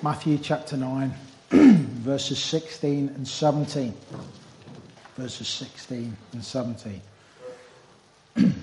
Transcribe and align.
Matthew 0.00 0.38
chapter 0.38 0.76
9, 0.76 1.12
verses 1.50 2.38
16 2.38 3.08
and 3.08 3.26
17. 3.26 3.92
Verses 5.16 5.48
16 5.48 6.16
and 6.32 6.44
17. 6.44 7.00
and 8.36 8.54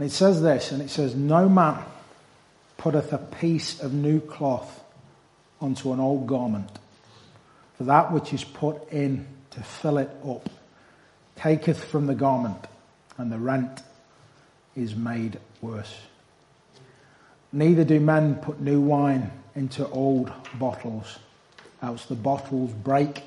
it 0.00 0.10
says 0.10 0.42
this, 0.42 0.72
and 0.72 0.82
it 0.82 0.90
says, 0.90 1.14
No 1.14 1.48
man 1.48 1.84
putteth 2.76 3.12
a 3.12 3.18
piece 3.18 3.78
of 3.78 3.94
new 3.94 4.18
cloth 4.20 4.82
onto 5.60 5.92
an 5.92 6.00
old 6.00 6.26
garment, 6.26 6.76
for 7.78 7.84
that 7.84 8.10
which 8.10 8.32
is 8.32 8.42
put 8.42 8.90
in 8.90 9.28
to 9.50 9.60
fill 9.62 9.98
it 9.98 10.10
up 10.26 10.50
taketh 11.36 11.84
from 11.84 12.06
the 12.06 12.14
garment, 12.14 12.66
and 13.18 13.30
the 13.30 13.38
rent 13.38 13.82
is 14.74 14.94
made 14.94 15.38
worse. 15.60 15.94
Neither 17.52 17.84
do 17.84 18.00
men 18.00 18.36
put 18.36 18.60
new 18.60 18.80
wine 18.80 19.30
into 19.54 19.88
old 19.88 20.32
bottles, 20.58 21.18
else 21.82 22.06
the 22.06 22.14
bottles 22.14 22.72
break, 22.72 23.22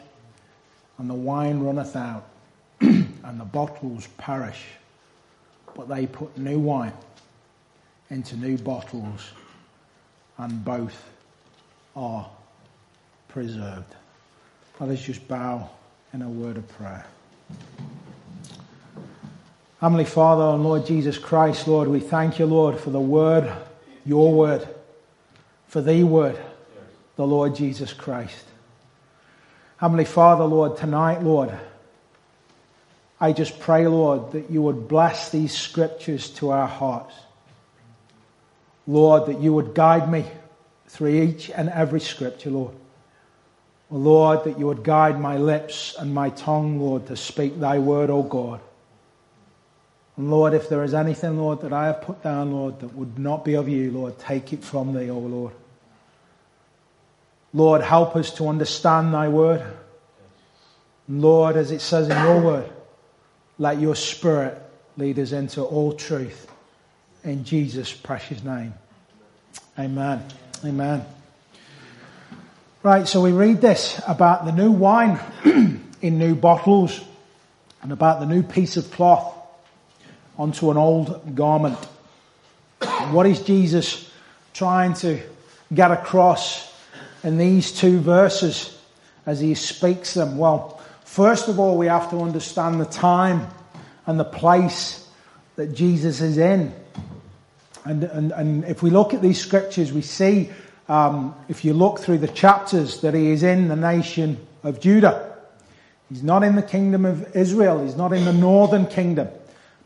and 0.98 1.09
the 1.09 1.16
wine 1.16 1.59
runneth 1.59 1.95
out, 1.95 2.26
and 2.82 3.40
the 3.40 3.45
bottles 3.45 4.08
perish. 4.18 4.66
But 5.76 5.88
they 5.88 6.05
put 6.05 6.38
new 6.38 6.60
wine 6.60 6.94
into 8.10 8.35
new 8.35 8.57
bottles, 8.57 9.32
and 10.38 10.63
both 10.63 11.04
are 11.96 12.30
preserved. 13.27 13.96
Let 14.80 14.90
us 14.90 15.02
just 15.02 15.27
bow 15.27 15.70
in 16.13 16.21
a 16.21 16.30
word 16.30 16.57
of 16.57 16.68
prayer. 16.68 17.05
Heavenly 19.80 20.05
Father 20.05 20.55
and 20.55 20.63
Lord 20.63 20.85
Jesus 20.85 21.17
Christ, 21.17 21.67
Lord, 21.67 21.88
we 21.88 22.02
thank 22.02 22.38
you, 22.38 22.45
Lord, 22.45 22.77
for 22.77 22.90
the 22.90 22.99
word, 22.99 23.49
your 24.05 24.34
word, 24.34 24.68
for 25.68 25.82
the 25.82 26.04
word, 26.04 26.37
the 27.15 27.26
Lord 27.26 27.55
Jesus 27.55 27.93
Christ. 27.93 28.43
Heavenly 29.77 30.04
Father, 30.04 30.43
Lord, 30.43 30.76
tonight, 30.76 31.24
Lord, 31.24 31.57
I 33.21 33.32
just 33.32 33.59
pray, 33.62 33.87
Lord, 33.87 34.34
that 34.34 34.52
you 34.52 34.62
would 34.62 34.90
bless 34.90 35.29
these 35.29 35.57
scriptures 35.57 36.29
to 36.31 36.49
our 36.49 36.68
hearts. 36.68 37.15
Lord, 38.85 39.27
that 39.27 39.40
you 39.40 39.54
would 39.54 39.74
guide 39.74 40.12
me 40.12 40.26
through 40.87 41.21
each 41.21 41.49
and 41.49 41.70
every 41.70 42.02
scripture, 42.02 42.49
Lord. 42.49 42.76
Lord, 43.91 44.43
that 44.43 44.59
you 44.59 44.68
would 44.68 44.84
guide 44.84 45.20
my 45.20 45.37
lips 45.37 45.95
and 45.98 46.13
my 46.13 46.29
tongue, 46.29 46.79
Lord, 46.79 47.07
to 47.07 47.18
speak 47.18 47.59
thy 47.59 47.79
word, 47.79 48.09
O 48.09 48.21
God. 48.21 48.62
And 50.15 50.29
Lord, 50.29 50.54
if 50.54 50.70
there 50.70 50.84
is 50.84 50.93
anything, 50.93 51.37
Lord, 51.37 51.62
that 51.62 51.73
I 51.73 51.87
have 51.87 52.01
put 52.01 52.21
down, 52.21 52.51
Lord, 52.51 52.79
that 52.81 52.93
would 52.93 53.18
not 53.18 53.43
be 53.43 53.55
of 53.55 53.68
you, 53.68 53.90
Lord, 53.91 54.20
take 54.20 54.54
it 54.54 54.63
from 54.63 54.93
thee, 54.93 55.09
O 55.09 55.18
Lord. 55.18 55.54
Lord, 57.54 57.81
help 57.81 58.15
us 58.15 58.31
to 58.35 58.48
understand 58.48 59.13
thy 59.13 59.27
word. 59.27 59.63
Lord, 61.07 61.55
as 61.55 61.71
it 61.71 61.81
says 61.81 62.09
in 62.09 62.18
your 62.18 62.41
word, 62.41 62.70
let 63.57 63.79
your 63.79 63.96
spirit 63.96 64.62
lead 64.97 65.18
us 65.18 65.31
into 65.31 65.63
all 65.63 65.94
truth. 65.94 66.47
In 67.24 67.44
Jesus' 67.44 67.91
precious 67.91 68.44
name. 68.44 68.74
Amen. 69.79 70.24
Amen. 70.63 71.06
Right, 72.81 73.06
so 73.06 73.19
we 73.19 73.34
read 73.34 73.59
this 73.59 74.00
about 74.08 74.46
the 74.46 74.53
new 74.53 74.72
wine 74.72 75.19
in 76.02 76.18
new 76.18 76.34
bottles 76.34 76.97
and 77.81 77.91
about 77.91 78.22
the 78.22 78.25
new 78.25 78.41
piece 78.41 78.78
of 78.78 78.90
cloth 78.91 79.36
onto 80.38 80.72
an 80.72 80.78
old 80.78 81.36
garment. 81.36 81.78
What 83.12 83.25
is 83.25 83.41
Jesus 83.41 84.09
trying 84.53 84.94
to 84.94 85.19
get 85.74 85.91
across 85.91 86.74
in 87.22 87.38
these 87.38 87.74
two 87.74 88.00
verses 88.00 88.80
as 89.26 89.42
he 89.42 89.56
speaks 89.56 90.14
them? 90.14 90.38
Well, 90.38 90.82
first 91.03 91.50
of 91.50 91.59
all, 91.59 91.78
we 91.78 91.88
have 91.88 92.09
to 92.12 92.22
understand 92.22 92.80
the 92.80 92.86
time 92.86 93.50
and 94.06 94.18
the 94.18 94.24
place 94.24 95.06
that 95.58 95.74
Jesus 95.74 96.22
is 96.22 96.38
in. 96.38 96.74
And, 97.84 98.06
and, 98.06 98.32
and 98.32 98.64
if 98.64 98.82
we 98.82 98.90
look 98.90 99.14
at 99.14 99.22
these 99.22 99.42
scriptures, 99.42 99.92
we 99.92 100.02
see, 100.02 100.50
um, 100.90 101.36
if 101.48 101.64
you 101.64 101.74
look 101.74 102.00
through 102.00 102.18
the 102.18 102.28
chapters, 102.28 103.02
that 103.02 103.14
he 103.14 103.32
is 103.32 103.44
in 103.44 103.70
the 103.70 103.76
nation 103.76 104.46
of 104.64 104.82
Judah. 104.82 105.38
He's 106.10 106.24
not 106.24 106.44
in 106.44 106.56
the 106.56 106.64
kingdom 106.64 107.06
of 107.06 107.36
Israel. 107.36 107.84
He's 107.86 107.96
not 107.96 108.12
in 108.12 108.26
the 108.26 108.34
northern 108.34 108.88
kingdom 108.88 109.30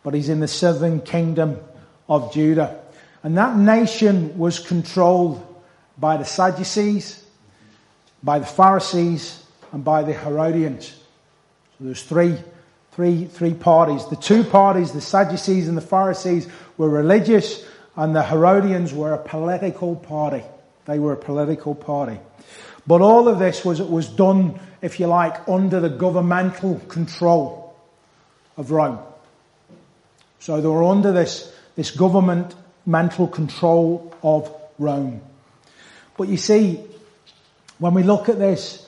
but 0.03 0.13
he's 0.13 0.29
in 0.29 0.41
the 0.41 0.47
southern 0.47 1.01
kingdom 1.01 1.59
of 2.07 2.33
Judah. 2.33 2.79
And 3.23 3.37
that 3.37 3.57
nation 3.57 4.37
was 4.37 4.59
controlled 4.59 5.41
by 5.97 6.17
the 6.17 6.25
Sadducees, 6.25 7.25
by 8.21 8.39
the 8.39 8.45
Pharisees, 8.45 9.43
and 9.71 9.83
by 9.83 10.03
the 10.03 10.13
Herodians. 10.13 10.87
So 10.87 11.85
there's 11.85 12.03
three, 12.03 12.37
three, 12.91 13.25
three 13.25 13.53
parties. 13.53 14.05
The 14.07 14.17
two 14.17 14.43
parties, 14.43 14.91
the 14.91 15.01
Sadducees 15.01 15.69
and 15.69 15.77
the 15.77 15.81
Pharisees, 15.81 16.47
were 16.77 16.89
religious, 16.89 17.65
and 17.95 18.13
the 18.13 18.23
Herodians 18.23 18.93
were 18.93 19.13
a 19.13 19.17
political 19.17 19.95
party. 19.95 20.43
They 20.85 20.99
were 20.99 21.13
a 21.13 21.17
political 21.17 21.75
party. 21.75 22.19
But 22.85 23.01
all 23.01 23.27
of 23.27 23.39
this 23.39 23.63
was, 23.63 23.81
was 23.81 24.07
done, 24.07 24.59
if 24.81 24.99
you 24.99 25.07
like, 25.07 25.47
under 25.47 25.79
the 25.79 25.89
governmental 25.89 26.79
control 26.87 27.75
of 28.57 28.71
Rome. 28.71 28.99
So 30.39 30.59
they 30.59 30.67
were 30.67 30.83
under 30.83 31.13
this, 31.13 31.53
this 31.75 31.91
government 31.91 32.53
mental 32.85 33.27
control 33.27 34.13
of 34.21 34.53
Rome. 34.77 35.21
But 36.17 36.27
you 36.27 36.37
see, 36.37 36.81
when 37.79 37.93
we 37.93 38.03
look 38.03 38.27
at 38.27 38.37
this, 38.37 38.85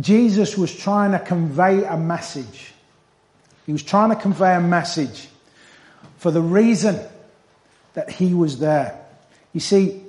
Jesus 0.00 0.58
was 0.58 0.74
trying 0.74 1.12
to 1.12 1.20
convey 1.20 1.84
a 1.84 1.96
message. 1.96 2.72
He 3.66 3.72
was 3.72 3.82
trying 3.82 4.10
to 4.10 4.16
convey 4.16 4.56
a 4.56 4.60
message 4.60 5.28
for 6.18 6.30
the 6.30 6.40
reason 6.40 7.00
that 7.94 8.10
he 8.10 8.34
was 8.34 8.58
there. 8.58 9.00
You 9.52 9.60
see, 9.60 10.02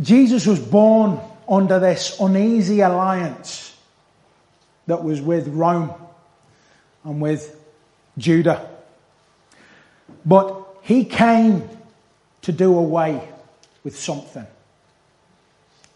Jesus 0.00 0.46
was 0.46 0.60
born 0.60 1.20
under 1.48 1.80
this 1.80 2.18
uneasy 2.20 2.80
alliance 2.80 3.76
that 4.86 5.02
was 5.02 5.20
with 5.20 5.48
Rome 5.48 5.92
and 7.04 7.20
with 7.20 7.58
Judah. 8.16 8.68
But 10.24 10.66
he 10.82 11.04
came 11.04 11.68
to 12.42 12.52
do 12.52 12.76
away 12.78 13.26
with 13.82 13.98
something. 13.98 14.46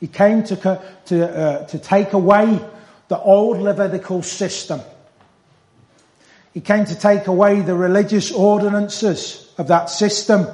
He 0.01 0.09
came 0.09 0.43
to, 0.45 0.83
to, 1.07 1.39
uh, 1.39 1.67
to 1.67 1.79
take 1.79 2.13
away 2.13 2.59
the 3.09 3.19
old 3.19 3.59
Levitical 3.59 4.23
system. 4.23 4.81
He 6.53 6.61
came 6.61 6.85
to 6.85 6.99
take 6.99 7.29
away 7.29 7.61
the 7.61 7.75
religious 7.75 8.33
ordinances 8.33 9.53
of 9.59 9.69
that 9.69 9.91
system. 9.91 10.47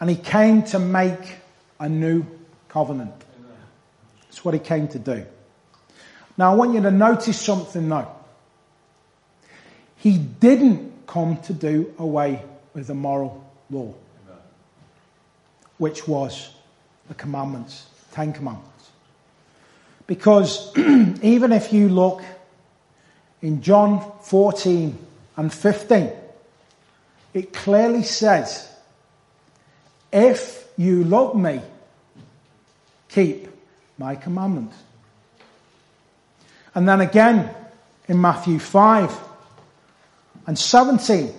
And 0.00 0.10
he 0.10 0.16
came 0.16 0.64
to 0.64 0.78
make 0.78 1.36
a 1.80 1.88
new 1.88 2.26
covenant. 2.72 3.14
It's 4.28 4.44
what 4.44 4.54
he 4.54 4.60
came 4.60 4.88
to 4.88 4.98
do. 4.98 5.26
Now 6.38 6.52
I 6.52 6.54
want 6.54 6.74
you 6.74 6.80
to 6.80 6.90
notice 6.90 7.38
something 7.38 7.88
though. 7.88 8.08
He 9.96 10.16
didn't 10.16 11.06
come 11.06 11.36
to 11.42 11.52
do 11.52 11.94
away 11.98 12.42
with 12.74 12.86
the 12.86 12.94
moral 12.94 13.44
law, 13.70 13.92
which 15.76 16.08
was 16.08 16.50
the 17.08 17.14
commandments, 17.14 17.86
Ten 18.12 18.32
Commandments. 18.32 18.90
Because 20.06 20.76
even 20.76 21.52
if 21.52 21.72
you 21.72 21.88
look 21.88 22.22
in 23.42 23.60
John 23.60 24.12
14 24.22 24.98
and 25.36 25.52
15, 25.52 26.10
it 27.34 27.52
clearly 27.52 28.02
says, 28.02 28.68
if 30.12 30.66
you 30.76 31.04
love 31.04 31.36
me, 31.36 31.60
keep 33.14 33.48
my 33.98 34.14
commandments. 34.16 34.76
And 36.74 36.88
then 36.88 37.00
again 37.00 37.54
in 38.08 38.20
Matthew 38.20 38.58
5 38.58 39.18
and 40.46 40.58
17, 40.58 41.32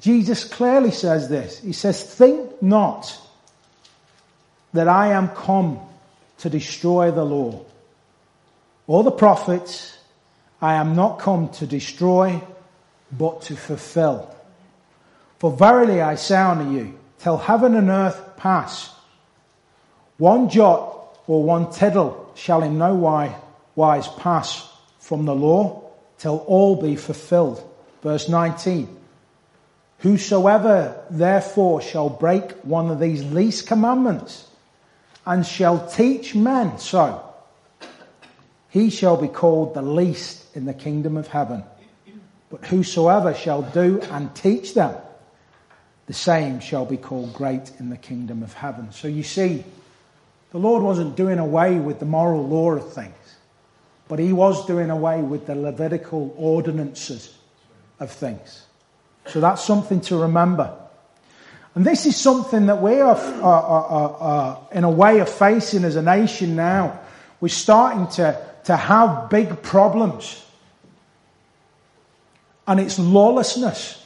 Jesus 0.00 0.44
clearly 0.44 0.92
says 0.92 1.28
this. 1.28 1.60
He 1.60 1.72
says, 1.72 2.02
think 2.02 2.62
not 2.62 3.20
that 4.72 4.88
I 4.88 5.08
am 5.12 5.28
come 5.28 5.80
to 6.38 6.50
destroy 6.50 7.10
the 7.10 7.24
law 7.24 7.64
or 8.86 9.02
the 9.02 9.10
prophets. 9.10 9.98
I 10.62 10.74
am 10.74 10.94
not 10.94 11.18
come 11.18 11.48
to 11.50 11.66
destroy, 11.66 12.40
but 13.10 13.42
to 13.42 13.56
fulfill. 13.56 14.34
For 15.38 15.52
verily 15.52 16.00
I 16.00 16.16
say 16.16 16.36
unto 16.36 16.72
you, 16.72 16.98
till 17.18 17.36
heaven 17.36 17.74
and 17.74 17.88
earth 17.90 18.36
pass, 18.36 18.94
one 20.18 20.50
jot 20.50 21.18
or 21.26 21.42
one 21.42 21.70
tittle 21.72 22.30
shall 22.34 22.62
in 22.62 22.78
no 22.78 22.94
wise 23.74 24.08
pass 24.18 24.70
from 24.98 25.24
the 25.24 25.34
law 25.34 25.82
till 26.18 26.38
all 26.46 26.80
be 26.80 26.96
fulfilled. 26.96 27.64
Verse 28.02 28.28
19. 28.28 28.96
Whosoever 29.98 31.02
therefore 31.10 31.80
shall 31.80 32.08
break 32.08 32.52
one 32.62 32.90
of 32.90 33.00
these 33.00 33.24
least 33.24 33.66
commandments 33.66 34.46
and 35.26 35.44
shall 35.44 35.88
teach 35.88 36.34
men 36.34 36.78
so, 36.78 37.24
he 38.70 38.90
shall 38.90 39.16
be 39.16 39.28
called 39.28 39.74
the 39.74 39.82
least 39.82 40.44
in 40.56 40.66
the 40.66 40.74
kingdom 40.74 41.16
of 41.16 41.26
heaven. 41.26 41.64
But 42.50 42.64
whosoever 42.66 43.34
shall 43.34 43.62
do 43.62 44.00
and 44.10 44.34
teach 44.34 44.74
them, 44.74 44.94
the 46.06 46.14
same 46.14 46.60
shall 46.60 46.86
be 46.86 46.96
called 46.96 47.34
great 47.34 47.70
in 47.78 47.90
the 47.90 47.96
kingdom 47.96 48.42
of 48.42 48.54
heaven. 48.54 48.92
So 48.92 49.08
you 49.08 49.22
see, 49.22 49.64
the 50.50 50.58
Lord 50.58 50.82
wasn't 50.82 51.16
doing 51.16 51.38
away 51.38 51.78
with 51.78 51.98
the 51.98 52.06
moral 52.06 52.46
law 52.46 52.72
of 52.72 52.92
things, 52.92 53.14
but 54.08 54.18
he 54.18 54.32
was 54.32 54.66
doing 54.66 54.90
away 54.90 55.20
with 55.20 55.46
the 55.46 55.54
Levitical 55.54 56.34
ordinances 56.36 57.36
of 58.00 58.10
things. 58.10 58.64
So 59.26 59.40
that's 59.40 59.62
something 59.62 60.00
to 60.02 60.16
remember. 60.16 60.74
And 61.74 61.84
this 61.84 62.06
is 62.06 62.16
something 62.16 62.66
that 62.66 62.80
we 62.80 63.00
are, 63.00 63.16
are, 63.16 63.62
are, 63.62 64.16
are, 64.16 64.68
in 64.72 64.84
a 64.84 64.90
way, 64.90 65.20
are 65.20 65.26
facing 65.26 65.84
as 65.84 65.96
a 65.96 66.02
nation 66.02 66.56
now. 66.56 66.98
We're 67.40 67.48
starting 67.48 68.08
to, 68.16 68.40
to 68.64 68.76
have 68.76 69.28
big 69.28 69.62
problems. 69.62 70.44
And 72.66 72.80
it's 72.80 72.98
lawlessness. 72.98 74.04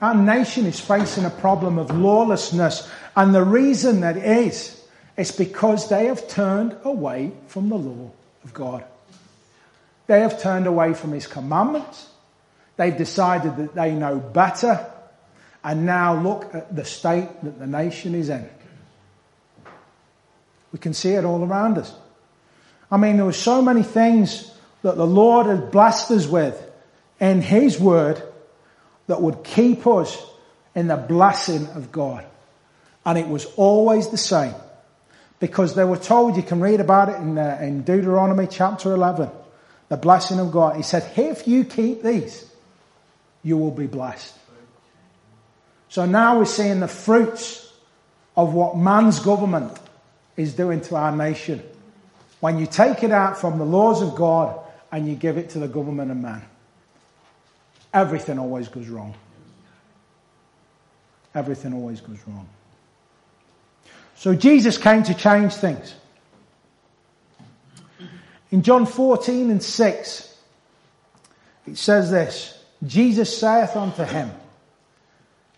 Our 0.00 0.14
nation 0.14 0.66
is 0.66 0.80
facing 0.80 1.24
a 1.24 1.30
problem 1.30 1.78
of 1.78 1.96
lawlessness. 1.96 2.90
And 3.16 3.34
the 3.34 3.44
reason 3.44 4.00
that 4.00 4.16
is, 4.16 4.80
is 5.16 5.32
because 5.32 5.88
they 5.88 6.06
have 6.06 6.28
turned 6.28 6.76
away 6.84 7.32
from 7.46 7.68
the 7.68 7.76
law 7.76 8.10
of 8.44 8.54
God. 8.54 8.84
They 10.06 10.20
have 10.20 10.40
turned 10.40 10.66
away 10.66 10.94
from 10.94 11.12
His 11.12 11.26
commandments. 11.26 12.08
They've 12.76 12.96
decided 12.96 13.56
that 13.56 13.74
they 13.74 13.92
know 13.92 14.18
better. 14.18 14.86
And 15.62 15.86
now 15.86 16.20
look 16.20 16.54
at 16.54 16.74
the 16.74 16.84
state 16.84 17.28
that 17.42 17.58
the 17.58 17.66
nation 17.66 18.14
is 18.14 18.28
in. 18.28 18.48
We 20.72 20.78
can 20.78 20.94
see 20.94 21.10
it 21.10 21.24
all 21.24 21.44
around 21.44 21.78
us. 21.78 21.94
I 22.90 22.96
mean, 22.96 23.16
there 23.16 23.26
were 23.26 23.32
so 23.32 23.62
many 23.62 23.82
things 23.82 24.52
that 24.82 24.96
the 24.96 25.06
Lord 25.06 25.46
had 25.46 25.70
blessed 25.70 26.10
us 26.10 26.26
with 26.26 26.60
in 27.20 27.42
His 27.42 27.78
Word 27.78 28.22
that 29.06 29.20
would 29.20 29.44
keep 29.44 29.86
us 29.86 30.20
in 30.74 30.88
the 30.88 30.96
blessing 30.96 31.66
of 31.68 31.92
God. 31.92 32.26
And 33.04 33.18
it 33.18 33.28
was 33.28 33.46
always 33.56 34.08
the 34.08 34.18
same. 34.18 34.54
Because 35.40 35.74
they 35.74 35.84
were 35.84 35.96
told, 35.96 36.36
you 36.36 36.42
can 36.42 36.60
read 36.60 36.80
about 36.80 37.08
it 37.08 37.16
in, 37.16 37.36
uh, 37.36 37.58
in 37.60 37.82
Deuteronomy 37.82 38.46
chapter 38.46 38.92
11, 38.94 39.28
the 39.88 39.96
blessing 39.96 40.38
of 40.38 40.52
God. 40.52 40.76
He 40.76 40.82
said, 40.82 41.10
if 41.18 41.48
you 41.48 41.64
keep 41.64 42.02
these, 42.02 42.48
you 43.42 43.56
will 43.58 43.72
be 43.72 43.88
blessed. 43.88 44.38
So 45.88 46.06
now 46.06 46.38
we're 46.38 46.44
seeing 46.44 46.80
the 46.80 46.88
fruits 46.88 47.72
of 48.36 48.54
what 48.54 48.76
man's 48.76 49.18
government 49.18 49.76
is 50.36 50.54
doing 50.54 50.80
to 50.82 50.96
our 50.96 51.14
nation. 51.14 51.62
When 52.40 52.58
you 52.58 52.66
take 52.66 53.02
it 53.02 53.10
out 53.10 53.38
from 53.38 53.58
the 53.58 53.64
laws 53.64 54.00
of 54.00 54.14
God 54.14 54.58
and 54.90 55.08
you 55.08 55.14
give 55.14 55.38
it 55.38 55.50
to 55.50 55.58
the 55.58 55.68
government 55.68 56.10
of 56.10 56.16
man, 56.16 56.42
everything 57.92 58.38
always 58.38 58.68
goes 58.68 58.88
wrong. 58.88 59.14
Everything 61.34 61.74
always 61.74 62.00
goes 62.00 62.18
wrong. 62.26 62.48
So 64.22 64.36
Jesus 64.36 64.78
came 64.78 65.02
to 65.02 65.14
change 65.14 65.52
things. 65.52 65.96
In 68.52 68.62
John 68.62 68.86
14 68.86 69.50
and 69.50 69.60
6, 69.60 70.38
it 71.66 71.76
says 71.76 72.08
this 72.12 72.56
Jesus 72.86 73.36
saith 73.36 73.74
unto 73.74 74.04
him, 74.04 74.30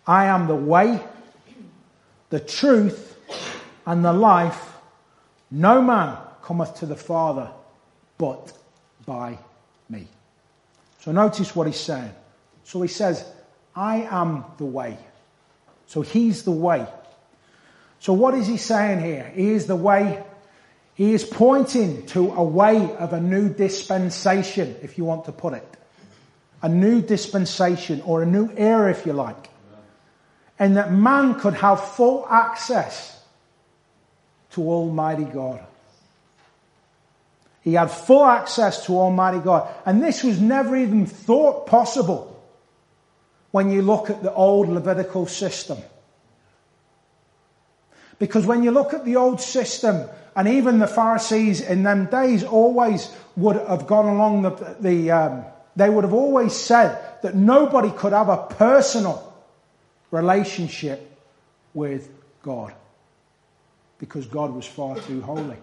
I 0.07 0.25
am 0.25 0.47
the 0.47 0.55
way, 0.55 0.99
the 2.31 2.39
truth, 2.39 3.15
and 3.85 4.03
the 4.03 4.13
life. 4.13 4.73
No 5.51 5.79
man 5.83 6.17
cometh 6.41 6.79
to 6.79 6.87
the 6.87 6.95
Father 6.95 7.51
but 8.17 8.51
by 9.05 9.37
me. 9.89 10.07
So 11.01 11.11
notice 11.11 11.55
what 11.55 11.67
he's 11.67 11.79
saying. 11.79 12.15
So 12.63 12.81
he 12.81 12.87
says, 12.87 13.31
I 13.75 14.07
am 14.09 14.43
the 14.57 14.65
way. 14.65 14.97
So 15.85 16.01
he's 16.01 16.41
the 16.41 16.49
way. 16.49 16.87
So 18.05 18.13
what 18.13 18.35
is 18.35 18.45
he 18.45 18.57
saying 18.57 18.99
here? 18.99 19.31
He 19.33 19.53
is 19.53 19.65
the 19.65 19.75
way. 19.75 20.23
He 20.93 21.15
is 21.15 21.23
pointing 21.23 22.05
to 22.13 22.33
a 22.33 22.43
way 22.43 22.95
of 22.97 23.13
a 23.13 23.19
new 23.19 23.49
dispensation, 23.49 24.75
if 24.83 24.99
you 24.99 25.05
want 25.05 25.25
to 25.25 25.31
put 25.31 25.53
it 25.55 25.67
a 26.61 26.69
new 26.69 27.01
dispensation 27.01 28.03
or 28.05 28.21
a 28.21 28.25
new 28.27 28.51
era, 28.55 28.91
if 28.91 29.07
you 29.07 29.13
like. 29.13 29.49
And 30.59 30.77
that 30.77 30.91
man 30.91 31.39
could 31.39 31.55
have 31.55 31.83
full 31.83 32.27
access 32.29 33.19
to 34.51 34.61
Almighty 34.61 35.23
God. 35.23 35.65
He 37.63 37.73
had 37.73 37.89
full 37.89 38.23
access 38.23 38.85
to 38.85 38.99
Almighty 38.99 39.39
God. 39.39 39.67
And 39.83 40.03
this 40.03 40.23
was 40.23 40.39
never 40.39 40.77
even 40.77 41.07
thought 41.07 41.65
possible 41.65 42.39
when 43.49 43.71
you 43.71 43.81
look 43.81 44.11
at 44.11 44.21
the 44.21 44.31
old 44.31 44.69
Levitical 44.69 45.25
system. 45.25 45.79
Because 48.19 48.45
when 48.45 48.63
you 48.63 48.71
look 48.71 48.93
at 48.93 49.05
the 49.05 49.17
old 49.17 49.41
system, 49.41 50.09
and 50.35 50.47
even 50.47 50.79
the 50.79 50.87
Pharisees 50.87 51.61
in 51.61 51.83
them 51.83 52.05
days 52.05 52.43
always 52.43 53.09
would 53.35 53.55
have 53.55 53.87
gone 53.87 54.05
along 54.05 54.41
the, 54.43 54.75
the 54.79 55.11
um, 55.11 55.45
they 55.75 55.89
would 55.89 56.03
have 56.03 56.13
always 56.13 56.53
said 56.53 57.01
that 57.21 57.35
nobody 57.35 57.91
could 57.91 58.13
have 58.13 58.29
a 58.29 58.37
personal 58.37 59.33
relationship 60.11 61.11
with 61.73 62.09
God 62.43 62.73
because 63.97 64.25
God 64.25 64.53
was 64.53 64.65
far 64.65 64.97
too 64.99 65.21
holy. 65.21 65.57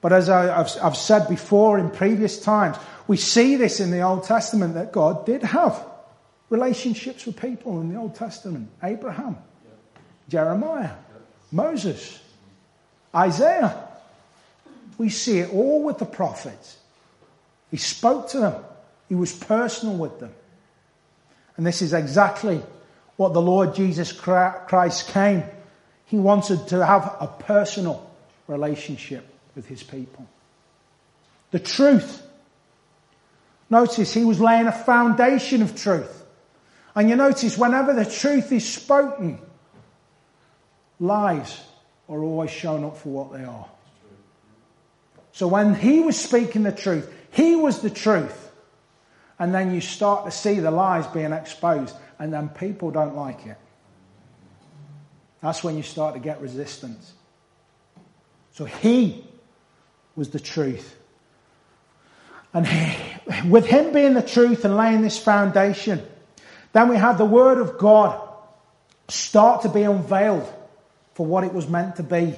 But 0.00 0.12
as 0.12 0.28
I, 0.30 0.44
have 0.54 0.96
said 0.96 1.28
before 1.28 1.78
in 1.78 1.90
previous 1.90 2.40
times, 2.40 2.76
we 3.06 3.16
see 3.16 3.56
this 3.56 3.80
in 3.80 3.90
the 3.90 4.02
Old 4.02 4.24
Testament 4.24 4.74
that 4.74 4.92
God 4.92 5.26
did 5.26 5.42
have 5.42 5.84
relationships 6.50 7.26
with 7.26 7.40
people 7.40 7.80
in 7.80 7.92
the 7.92 7.98
Old 7.98 8.14
Testament. 8.14 8.70
Abraham, 8.82 9.36
Jeremiah, 10.28 10.92
Moses, 11.50 12.20
Isaiah. 13.14 13.84
We 14.98 15.08
see 15.10 15.38
it 15.38 15.52
all 15.52 15.84
with 15.84 15.98
the 15.98 16.04
prophets. 16.04 16.76
He 17.70 17.76
spoke 17.76 18.30
to 18.30 18.40
them. 18.40 18.64
He 19.08 19.14
was 19.14 19.32
personal 19.32 19.96
with 19.96 20.18
them. 20.18 20.32
And 21.56 21.66
this 21.66 21.82
is 21.82 21.92
exactly 21.92 22.62
what 23.16 23.32
the 23.32 23.42
Lord 23.42 23.74
Jesus 23.74 24.12
Christ 24.12 25.08
came. 25.08 25.44
He 26.06 26.16
wanted 26.16 26.68
to 26.68 26.84
have 26.84 27.16
a 27.20 27.26
personal 27.26 28.10
relationship 28.46 29.26
with 29.54 29.66
his 29.66 29.82
people. 29.82 30.26
The 31.50 31.58
truth. 31.58 32.22
Notice 33.70 34.14
he 34.14 34.24
was 34.24 34.40
laying 34.40 34.66
a 34.66 34.72
foundation 34.72 35.62
of 35.62 35.76
truth. 35.76 36.24
And 36.94 37.08
you 37.10 37.16
notice 37.16 37.58
whenever 37.58 37.92
the 37.92 38.04
truth 38.04 38.50
is 38.50 38.68
spoken, 38.68 39.38
lies 41.00 41.60
are 42.08 42.22
always 42.22 42.50
shown 42.50 42.84
up 42.84 42.96
for 42.96 43.10
what 43.10 43.32
they 43.32 43.44
are. 43.44 43.68
So 45.32 45.46
when 45.46 45.74
he 45.74 46.00
was 46.00 46.18
speaking 46.18 46.62
the 46.62 46.72
truth, 46.72 47.12
he 47.30 47.54
was 47.54 47.80
the 47.80 47.90
truth. 47.90 48.50
And 49.38 49.54
then 49.54 49.72
you 49.72 49.80
start 49.80 50.24
to 50.24 50.30
see 50.32 50.58
the 50.58 50.70
lies 50.70 51.06
being 51.06 51.32
exposed, 51.32 51.94
and 52.18 52.32
then 52.32 52.48
people 52.48 52.90
don't 52.90 53.14
like 53.14 53.46
it. 53.46 53.56
That's 55.40 55.62
when 55.62 55.76
you 55.76 55.84
start 55.84 56.14
to 56.14 56.20
get 56.20 56.40
resistance. 56.40 57.12
So 58.52 58.64
he 58.64 59.24
was 60.16 60.30
the 60.30 60.40
truth. 60.40 60.96
And 62.52 62.66
he, 62.66 63.48
with 63.48 63.66
him 63.66 63.92
being 63.92 64.14
the 64.14 64.22
truth 64.22 64.64
and 64.64 64.76
laying 64.76 65.02
this 65.02 65.16
foundation, 65.18 66.04
then 66.72 66.88
we 66.88 66.96
have 66.96 67.18
the 67.18 67.24
word 67.24 67.58
of 67.58 67.78
God 67.78 68.20
start 69.06 69.62
to 69.62 69.68
be 69.68 69.82
unveiled 69.82 70.52
for 71.18 71.26
what 71.26 71.42
it 71.42 71.52
was 71.52 71.68
meant 71.68 71.96
to 71.96 72.04
be. 72.04 72.32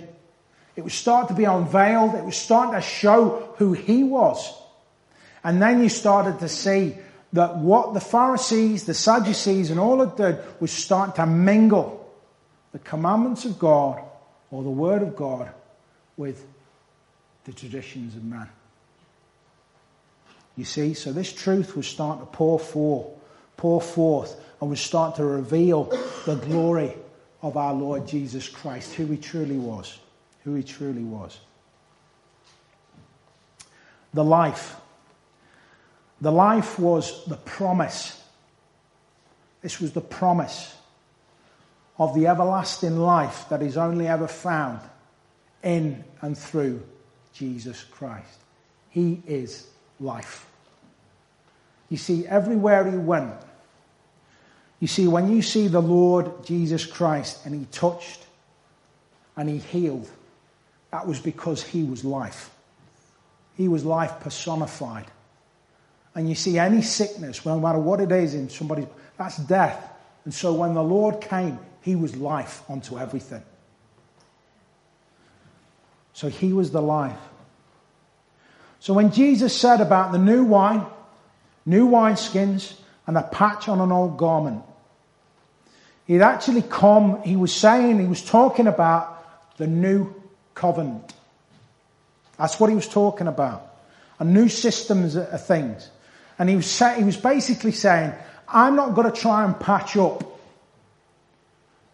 It 0.74 0.82
was 0.84 0.94
starting 0.94 1.28
to 1.28 1.34
be 1.34 1.44
unveiled. 1.44 2.14
It 2.14 2.24
was 2.24 2.38
starting 2.38 2.72
to 2.72 2.80
show 2.80 3.52
who 3.58 3.74
he 3.74 4.04
was. 4.04 4.54
And 5.44 5.60
then 5.60 5.82
you 5.82 5.90
started 5.90 6.38
to 6.38 6.48
see 6.48 6.96
that 7.34 7.58
what 7.58 7.92
the 7.92 8.00
Pharisees, 8.00 8.84
the 8.84 8.94
Sadducees, 8.94 9.70
and 9.70 9.78
all 9.78 10.00
it 10.00 10.16
did 10.16 10.38
was 10.60 10.70
start 10.70 11.16
to 11.16 11.26
mingle 11.26 12.10
the 12.72 12.78
commandments 12.78 13.44
of 13.44 13.58
God 13.58 14.02
or 14.50 14.62
the 14.62 14.70
Word 14.70 15.02
of 15.02 15.14
God 15.14 15.50
with 16.16 16.42
the 17.44 17.52
traditions 17.52 18.16
of 18.16 18.24
man. 18.24 18.48
You 20.56 20.64
see, 20.64 20.94
so 20.94 21.12
this 21.12 21.34
truth 21.34 21.76
was 21.76 21.86
starting 21.86 22.24
to 22.24 22.32
pour 22.32 22.58
forth, 22.58 23.08
pour 23.58 23.82
forth, 23.82 24.34
and 24.58 24.70
was 24.70 24.80
starting 24.80 25.16
to 25.16 25.26
reveal 25.26 25.84
the 26.24 26.36
glory 26.36 26.94
of 27.42 27.56
our 27.56 27.74
Lord 27.74 28.06
Jesus 28.06 28.48
Christ, 28.48 28.94
who 28.94 29.06
he 29.06 29.16
truly 29.16 29.56
was, 29.56 29.98
who 30.44 30.54
he 30.54 30.62
truly 30.62 31.04
was. 31.04 31.40
The 34.12 34.24
life 34.24 34.76
The 36.20 36.32
life 36.32 36.78
was 36.78 37.24
the 37.24 37.36
promise. 37.36 38.22
This 39.62 39.80
was 39.80 39.92
the 39.92 40.00
promise 40.00 40.76
of 41.98 42.14
the 42.14 42.26
everlasting 42.26 42.98
life 42.98 43.48
that 43.48 43.62
is 43.62 43.76
only 43.76 44.06
ever 44.06 44.28
found 44.28 44.80
in 45.62 46.04
and 46.22 46.36
through 46.36 46.82
Jesus 47.32 47.84
Christ. 47.84 48.38
He 48.90 49.22
is 49.26 49.66
life. 49.98 50.46
You 51.88 51.96
see, 51.96 52.26
everywhere 52.26 52.90
he 52.90 52.96
went, 52.96 53.34
you 54.80 54.88
see, 54.88 55.06
when 55.06 55.30
you 55.30 55.42
see 55.42 55.68
the 55.68 55.80
Lord 55.80 56.44
Jesus 56.44 56.86
Christ 56.86 57.44
and 57.44 57.54
he 57.54 57.66
touched 57.66 58.26
and 59.36 59.48
he 59.48 59.58
healed, 59.58 60.08
that 60.90 61.06
was 61.06 61.20
because 61.20 61.62
he 61.62 61.84
was 61.84 62.04
life. 62.04 62.50
He 63.56 63.68
was 63.68 63.84
life 63.84 64.20
personified. 64.20 65.06
And 66.14 66.28
you 66.28 66.34
see, 66.34 66.58
any 66.58 66.82
sickness, 66.82 67.44
no 67.44 67.60
matter 67.60 67.78
what 67.78 68.00
it 68.00 68.10
is 68.10 68.34
in 68.34 68.48
somebody's, 68.48 68.86
that's 69.18 69.36
death. 69.36 69.92
And 70.24 70.32
so 70.32 70.54
when 70.54 70.74
the 70.74 70.82
Lord 70.82 71.20
came, 71.20 71.58
he 71.82 71.94
was 71.94 72.16
life 72.16 72.62
unto 72.68 72.98
everything. 72.98 73.42
So 76.14 76.28
he 76.28 76.52
was 76.52 76.70
the 76.70 76.82
life. 76.82 77.18
So 78.80 78.94
when 78.94 79.12
Jesus 79.12 79.54
said 79.54 79.80
about 79.80 80.12
the 80.12 80.18
new 80.18 80.44
wine, 80.44 80.86
new 81.66 81.88
wineskins, 81.88 82.74
and 83.06 83.16
a 83.16 83.22
patch 83.22 83.68
on 83.68 83.80
an 83.80 83.92
old 83.92 84.16
garment, 84.16 84.62
he'd 86.10 86.22
actually 86.22 86.62
come, 86.62 87.22
he 87.22 87.36
was 87.36 87.54
saying, 87.54 88.00
he 88.00 88.06
was 88.06 88.20
talking 88.20 88.66
about 88.66 89.56
the 89.58 89.68
new 89.68 90.12
covenant. 90.56 91.14
That's 92.36 92.58
what 92.58 92.68
he 92.68 92.74
was 92.74 92.88
talking 92.88 93.28
about. 93.28 93.76
A 94.18 94.24
new 94.24 94.48
systems 94.48 95.14
of 95.14 95.46
things. 95.46 95.88
And 96.36 96.48
he 96.48 96.56
was, 96.56 96.78
he 96.96 97.04
was 97.04 97.16
basically 97.16 97.70
saying, 97.70 98.12
I'm 98.48 98.74
not 98.74 98.96
going 98.96 99.08
to 99.08 99.16
try 99.16 99.44
and 99.44 99.58
patch 99.60 99.96
up 99.96 100.24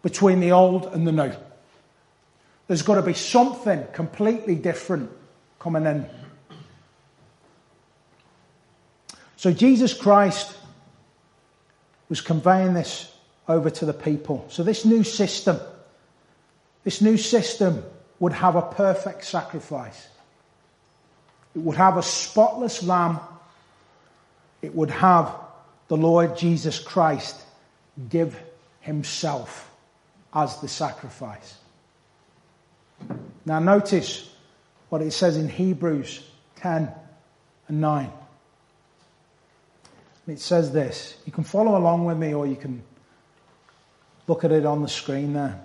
between 0.01 0.39
the 0.39 0.51
old 0.51 0.87
and 0.87 1.05
the 1.05 1.11
new. 1.11 1.31
There's 2.65 2.81
got 2.81 2.95
to 2.95 3.03
be 3.03 3.13
something 3.13 3.85
completely 3.93 4.55
different 4.55 5.11
coming 5.59 5.85
in. 5.85 6.07
So 9.35 9.53
Jesus 9.53 9.93
Christ 9.93 10.57
was 12.09 12.19
conveying 12.19 12.73
this 12.73 13.13
over 13.47 13.69
to 13.69 13.85
the 13.85 13.93
people. 13.93 14.45
So 14.49 14.63
this 14.63 14.85
new 14.85 15.03
system, 15.03 15.59
this 16.83 17.01
new 17.01 17.17
system 17.17 17.83
would 18.19 18.33
have 18.33 18.55
a 18.55 18.61
perfect 18.61 19.25
sacrifice. 19.25 20.07
It 21.55 21.59
would 21.59 21.77
have 21.77 21.97
a 21.97 22.03
spotless 22.03 22.83
lamb. 22.83 23.19
It 24.61 24.75
would 24.75 24.91
have 24.91 25.33
the 25.87 25.97
Lord 25.97 26.37
Jesus 26.37 26.79
Christ 26.79 27.35
give 28.09 28.39
himself 28.81 29.71
as 30.33 30.59
the 30.59 30.67
sacrifice. 30.67 31.57
Now 33.45 33.59
notice 33.59 34.29
what 34.89 35.01
it 35.01 35.11
says 35.11 35.37
in 35.37 35.47
Hebrews 35.47 36.23
10 36.57 36.91
and 37.67 37.81
9. 37.81 38.11
It 40.27 40.39
says 40.39 40.73
this. 40.73 41.15
You 41.25 41.31
can 41.31 41.43
follow 41.43 41.77
along 41.77 42.05
with 42.05 42.17
me 42.17 42.33
or 42.33 42.45
you 42.45 42.57
can 42.57 42.83
look 44.27 44.43
at 44.43 44.51
it 44.51 44.65
on 44.65 44.81
the 44.81 44.87
screen 44.87 45.33
there. 45.33 45.59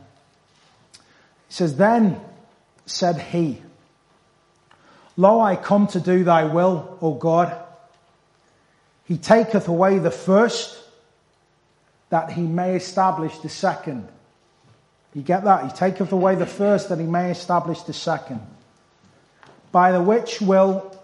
It 0.95 1.00
says, 1.49 1.76
Then 1.76 2.21
said 2.87 3.21
he, 3.21 3.61
Lo, 5.16 5.40
I 5.40 5.57
come 5.57 5.87
to 5.88 6.00
do 6.00 6.25
thy 6.25 6.45
will, 6.45 6.99
O 7.02 7.14
God. 7.14 7.57
He 9.04 9.19
taketh 9.19 9.69
away 9.69 9.99
the 9.99 10.11
first, 10.11 10.78
that 12.09 12.33
he 12.33 12.42
may 12.42 12.76
establish 12.76 13.37
the 13.38 13.49
second. 13.49 14.09
You 15.14 15.23
get 15.23 15.45
that? 15.45 15.64
He 15.64 15.76
taketh 15.76 16.12
away 16.12 16.37
the 16.37 16.47
first, 16.47 16.88
that 16.88 16.99
he 16.99 17.04
may 17.04 17.31
establish 17.31 17.83
the 17.83 17.92
second. 17.92 18.40
By 19.71 19.92
the 19.92 20.02
which 20.02 20.40
will 20.40 20.97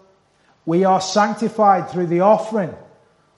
we 0.64 0.84
are 0.84 1.00
sanctified 1.00 1.90
through 1.90 2.06
the 2.08 2.20
offering 2.20 2.74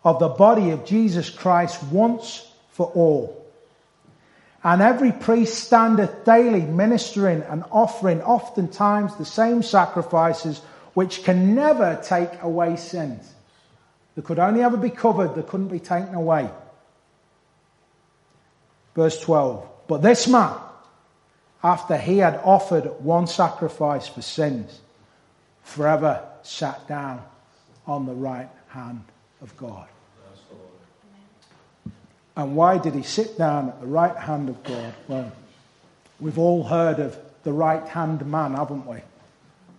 of 0.05 0.19
the 0.19 0.29
body 0.29 0.71
of 0.71 0.85
Jesus 0.85 1.31
Christ 1.31 1.83
once 1.85 2.49
for 2.71 2.87
all. 2.87 3.40
And 4.63 4.83
every 4.83 5.13
priest 5.13 5.65
standeth 5.65 6.25
daily 6.25 6.63
ministering 6.63 7.43
and 7.43 7.65
offering 7.71 8.21
oftentimes 8.23 9.17
the 9.17 9.25
same 9.25 9.63
sacrifices 9.63 10.61
which 10.93 11.25
can 11.25 11.55
never 11.55 11.99
take 12.05 12.43
away 12.43 12.77
sins. 12.77 13.33
They 14.17 14.23
could 14.23 14.39
only 14.39 14.63
ever 14.63 14.77
be 14.77 14.91
covered, 14.91 15.35
they 15.35 15.43
couldn't 15.43 15.69
be 15.69 15.81
taken 15.81 16.15
away. 16.15 16.51
Verse 18.95 19.19
12. 19.21 19.67
But 19.87 20.03
this 20.03 20.29
man, 20.29 20.57
after 21.65 21.97
he 21.97 22.19
had 22.19 22.41
offered 22.45 22.85
one 23.01 23.27
sacrifice 23.27 24.09
for 24.09 24.21
sins, 24.21 24.81
forever 25.63 26.23
sat 26.43 26.87
down 26.87 27.23
on 27.87 28.07
the 28.07 28.15
right 28.15 28.49
hand 28.69 29.05
of 29.41 29.57
God. 29.57 29.87
And 32.41 32.57
why 32.57 32.79
did 32.79 32.95
he 32.95 33.03
sit 33.03 33.37
down 33.37 33.69
at 33.69 33.83
the 33.83 33.87
right 33.87 34.17
hand 34.17 34.49
of 34.49 34.65
God? 34.65 34.95
Well, 35.09 35.31
we've 36.19 36.39
all 36.39 36.65
heard 36.65 36.99
of 36.99 37.19
the 37.43 37.53
right 37.53 37.87
hand 37.87 38.25
man, 38.25 38.55
haven't 38.55 38.87
we? 38.87 38.97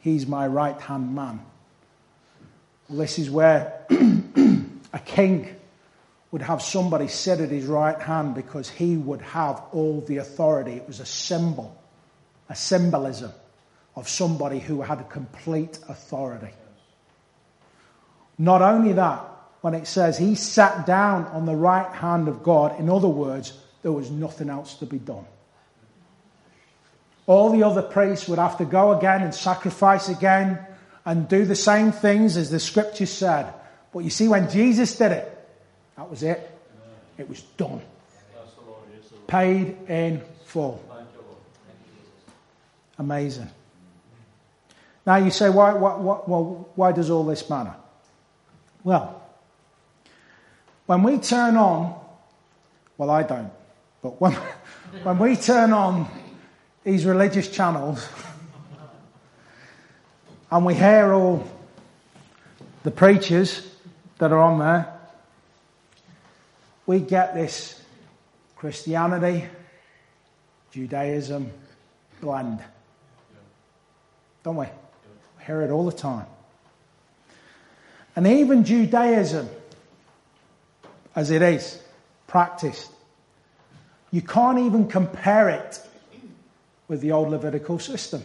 He's 0.02 0.28
my 0.28 0.46
right 0.46 0.80
hand 0.80 1.16
man. 1.16 1.40
Well, 2.88 3.00
this 3.00 3.18
is 3.18 3.32
where 3.32 3.84
a 3.90 5.00
king 5.00 5.56
would 6.30 6.44
have 6.44 6.62
somebody 6.62 7.08
sit 7.08 7.40
at 7.40 7.50
his 7.50 7.66
right 7.66 8.00
hand 8.00 8.36
because 8.36 8.70
he 8.70 8.96
would 8.96 9.24
have 9.24 9.60
all 9.72 10.02
the 10.02 10.18
authority. 10.18 10.74
It 10.74 10.86
was 10.86 11.00
a 11.00 11.06
symbol, 11.06 11.76
a 12.48 12.56
symbolism 12.56 13.32
of 13.96 14.08
somebody 14.08 14.60
who 14.60 14.84
had 14.84 15.10
complete 15.10 15.80
authority. 15.90 16.54
Not 18.38 18.62
only 18.62 18.94
that, 18.94 19.31
when 19.62 19.74
it 19.74 19.88
says 19.88 20.18
he 20.18 20.36
sat 20.36 20.86
down 20.86 21.26
on 21.28 21.46
the 21.46 21.56
right 21.56 21.92
hand 21.94 22.28
of 22.28 22.44
God, 22.44 22.80
in 22.80 22.90
other 22.90 23.08
words, 23.08 23.54
there 23.84 23.92
was 23.92 24.12
nothing 24.12 24.50
else 24.50 24.76
to 24.76 24.86
be 24.86 25.00
done. 25.00 25.26
All 27.28 27.52
the 27.52 27.64
other 27.64 27.82
priests 27.82 28.28
would 28.28 28.40
have 28.40 28.58
to 28.58 28.66
go 28.66 28.98
again 28.98 29.22
and 29.22 29.34
sacrifice 29.34 30.10
again 30.10 30.60
and 31.06 31.28
do 31.28 31.46
the 31.46 31.56
same 31.56 31.92
things 31.92 32.38
as 32.38 32.50
the 32.50 32.60
scripture 32.60 33.06
said. 33.06 33.54
But 33.94 34.00
you 34.00 34.10
see, 34.10 34.28
when 34.28 34.50
Jesus 34.50 34.98
did 34.98 35.12
it, 35.12 35.50
that 35.96 36.10
was 36.10 36.24
it. 36.24 36.48
It 37.18 37.30
was 37.30 37.42
done. 37.58 37.82
Paid 39.28 39.78
in 39.88 40.22
full. 40.46 40.84
Amazing. 42.98 43.50
Now 45.06 45.18
you 45.18 45.32
say, 45.32 45.50
why, 45.50 45.74
why, 45.74 45.94
why, 45.94 46.40
why 46.76 46.92
does 46.92 47.10
all 47.10 47.24
this 47.24 47.50
matter? 47.50 47.74
Well, 48.84 49.21
when 50.92 51.04
we 51.04 51.18
turn 51.20 51.56
on, 51.56 51.98
well, 52.98 53.10
I 53.10 53.24
don't, 53.24 53.50
but 54.02 54.20
when, 54.20 54.34
when 55.04 55.20
we 55.20 55.38
turn 55.38 55.72
on 55.72 56.06
these 56.84 57.06
religious 57.06 57.48
channels 57.48 58.06
and 60.52 60.66
we 60.66 60.74
hear 60.74 61.14
all 61.14 61.48
the 62.84 62.92
preachers 62.92 63.66
that 64.18 64.34
are 64.34 64.40
on 64.40 64.60
there, 64.60 64.94
we 66.86 67.00
get 67.00 67.36
this 67.36 67.82
Christianity, 68.58 69.46
Judaism 70.72 71.54
blend. 72.20 72.60
Don't 74.44 74.58
we? 74.58 74.66
we 74.66 75.46
hear 75.46 75.62
it 75.62 75.72
all 75.72 75.86
the 75.86 75.96
time. 75.96 76.26
And 78.14 78.28
even 78.28 78.66
Judaism 78.66 79.48
as 81.16 81.32
it 81.32 81.42
is 81.42 81.80
practiced. 82.28 82.92
You 84.12 84.22
can't 84.22 84.60
even 84.60 84.88
compare 84.88 85.50
it 85.50 85.80
with 86.88 87.02
the 87.02 87.12
old 87.12 87.30
Levitical 87.30 87.80
system. 87.80 88.24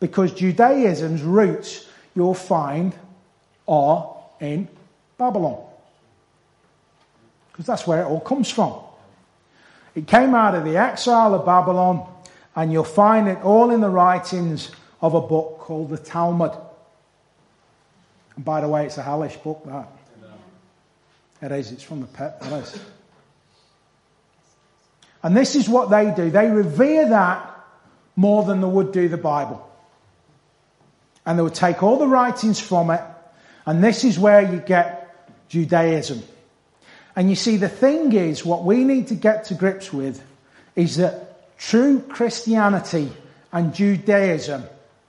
Because 0.00 0.32
Judaism's 0.32 1.22
roots, 1.22 1.86
you'll 2.14 2.34
find, 2.34 2.94
are 3.66 4.14
in 4.40 4.68
Babylon. 5.16 5.64
Because 7.50 7.66
that's 7.66 7.86
where 7.86 8.02
it 8.02 8.06
all 8.06 8.20
comes 8.20 8.50
from. 8.50 8.74
It 9.94 10.06
came 10.06 10.34
out 10.34 10.54
of 10.54 10.64
the 10.64 10.76
exile 10.76 11.34
of 11.34 11.46
Babylon, 11.46 12.06
and 12.56 12.72
you'll 12.72 12.84
find 12.84 13.28
it 13.28 13.38
all 13.42 13.70
in 13.70 13.80
the 13.80 13.88
writings 13.88 14.72
of 15.00 15.14
a 15.14 15.20
book 15.20 15.58
called 15.60 15.90
the 15.90 15.98
Talmud. 15.98 16.52
And 18.36 18.44
by 18.44 18.60
the 18.60 18.68
way, 18.68 18.86
it's 18.86 18.98
a 18.98 19.02
hellish 19.02 19.36
book, 19.36 19.62
that. 19.66 19.88
It 21.42 21.52
is. 21.52 21.72
It's 21.72 21.82
from 21.82 22.00
the 22.00 22.06
pit, 22.06 22.34
It 22.42 22.52
is. 22.52 22.80
And 25.22 25.36
this 25.36 25.56
is 25.56 25.68
what 25.68 25.90
they 25.90 26.12
do. 26.14 26.30
They 26.30 26.48
revere 26.48 27.08
that 27.08 27.54
more 28.16 28.44
than 28.44 28.60
they 28.60 28.66
would 28.66 28.92
do 28.92 29.08
the 29.08 29.16
Bible. 29.16 29.68
And 31.26 31.38
they 31.38 31.42
would 31.42 31.54
take 31.54 31.82
all 31.82 31.98
the 31.98 32.06
writings 32.06 32.60
from 32.60 32.90
it, 32.90 33.00
and 33.66 33.82
this 33.82 34.04
is 34.04 34.18
where 34.18 34.42
you 34.42 34.60
get 34.60 35.48
Judaism. 35.48 36.22
And 37.16 37.30
you 37.30 37.36
see, 37.36 37.56
the 37.56 37.68
thing 37.68 38.12
is, 38.12 38.44
what 38.44 38.64
we 38.64 38.84
need 38.84 39.08
to 39.08 39.14
get 39.14 39.44
to 39.44 39.54
grips 39.54 39.92
with 39.92 40.22
is 40.76 40.96
that 40.96 41.56
true 41.58 42.00
Christianity 42.00 43.10
and 43.52 43.74
Judaism 43.74 44.64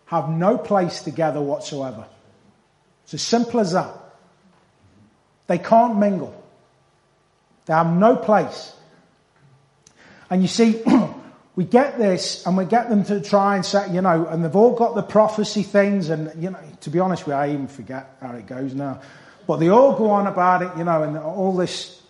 have 0.06 0.30
no 0.30 0.58
place 0.58 1.02
together 1.02 1.42
whatsoever. 1.42 2.06
It's 3.06 3.14
as 3.14 3.22
simple 3.22 3.60
as 3.60 3.74
that. 3.74 3.94
They 5.48 5.60
can't 5.60 5.98
mingle. 5.98 6.44
They 7.66 7.74
have 7.74 7.92
no 7.92 8.16
place. 8.16 8.74
And 10.30 10.42
you 10.42 10.48
see, 10.48 10.82
we 11.56 11.66
get 11.66 12.00
this 12.00 12.46
and 12.46 12.58
we 12.58 12.66
get 12.66 12.90
them 12.90 13.04
to 13.06 13.22
try 13.22 13.56
and 13.56 13.66
say, 13.66 13.94
you 13.94 14.02
know, 14.02 14.26
and 14.26 14.44
they've 14.44 14.56
all 14.56 14.76
got 14.76 14.96
the 14.96 15.04
prophecy 15.04 15.62
things 15.62 16.10
and, 16.10 16.32
you 16.42 16.50
know, 16.50 16.60
to 16.82 16.90
be 16.90 17.00
honest 17.00 17.28
with 17.28 17.36
you, 17.36 17.40
I 17.40 17.50
even 17.50 17.68
forget 17.68 18.18
how 18.22 18.32
it 18.34 18.48
goes 18.48 18.74
now. 18.74 19.02
But 19.46 19.58
they 19.58 19.70
all 19.70 19.96
go 19.96 20.10
on 20.10 20.26
about 20.26 20.64
it, 20.64 20.72
you 20.78 20.84
know, 20.84 21.04
and 21.04 21.18
all 21.18 21.56
this 21.56 22.02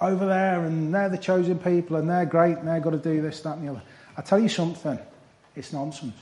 over 0.00 0.26
there 0.26 0.64
and 0.64 0.94
they're 0.94 1.08
the 1.08 1.18
chosen 1.18 1.58
people 1.58 1.96
and 1.96 2.08
they're 2.08 2.24
great 2.24 2.56
and 2.56 2.68
they've 2.68 2.82
got 2.82 2.90
to 2.90 2.98
do 2.98 3.20
this, 3.20 3.40
that 3.40 3.58
and 3.58 3.66
the 3.66 3.72
other. 3.72 3.82
I 4.16 4.22
tell 4.22 4.38
you 4.38 4.48
something, 4.48 4.98
it's 5.56 5.72
nonsense. 5.72 6.14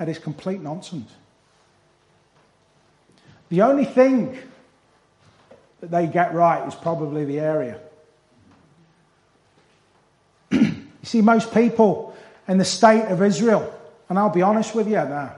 It 0.00 0.08
is 0.08 0.18
complete 0.18 0.62
nonsense. 0.62 1.10
The 3.50 3.62
only 3.62 3.84
thing 3.84 4.38
that 5.80 5.90
they 5.90 6.06
get 6.06 6.34
right 6.34 6.66
is 6.66 6.74
probably 6.74 7.24
the 7.24 7.40
area. 7.40 7.78
you 10.50 10.86
see, 11.02 11.20
most 11.20 11.52
people 11.52 12.16
in 12.46 12.58
the 12.58 12.64
state 12.64 13.04
of 13.06 13.22
Israel, 13.22 13.74
and 14.08 14.18
I'll 14.18 14.30
be 14.30 14.42
honest 14.42 14.74
with 14.74 14.86
you 14.86 14.94
now, 14.94 15.36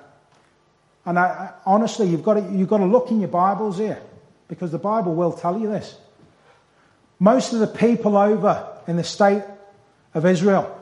and 1.04 1.19
I, 1.19 1.52
honestly, 1.66 2.07
you've 2.09 2.23
got, 2.23 2.35
to, 2.35 2.52
you've 2.52 2.69
got 2.69 2.78
to 2.78 2.87
look 2.87 3.11
in 3.11 3.21
your 3.21 3.28
Bibles 3.28 3.78
here, 3.78 4.00
because 4.49 4.71
the 4.71 4.78
Bible 4.78 5.14
will 5.14 5.33
tell 5.33 5.59
you 5.59 5.69
this. 5.69 5.97
Most 7.19 7.52
of 7.52 7.61
the 7.61 7.66
people 7.66 8.16
over 8.16 8.66
in 8.87 8.97
the 8.97 9.04
state 9.04 9.42
of 10.14 10.26
Israel 10.26 10.78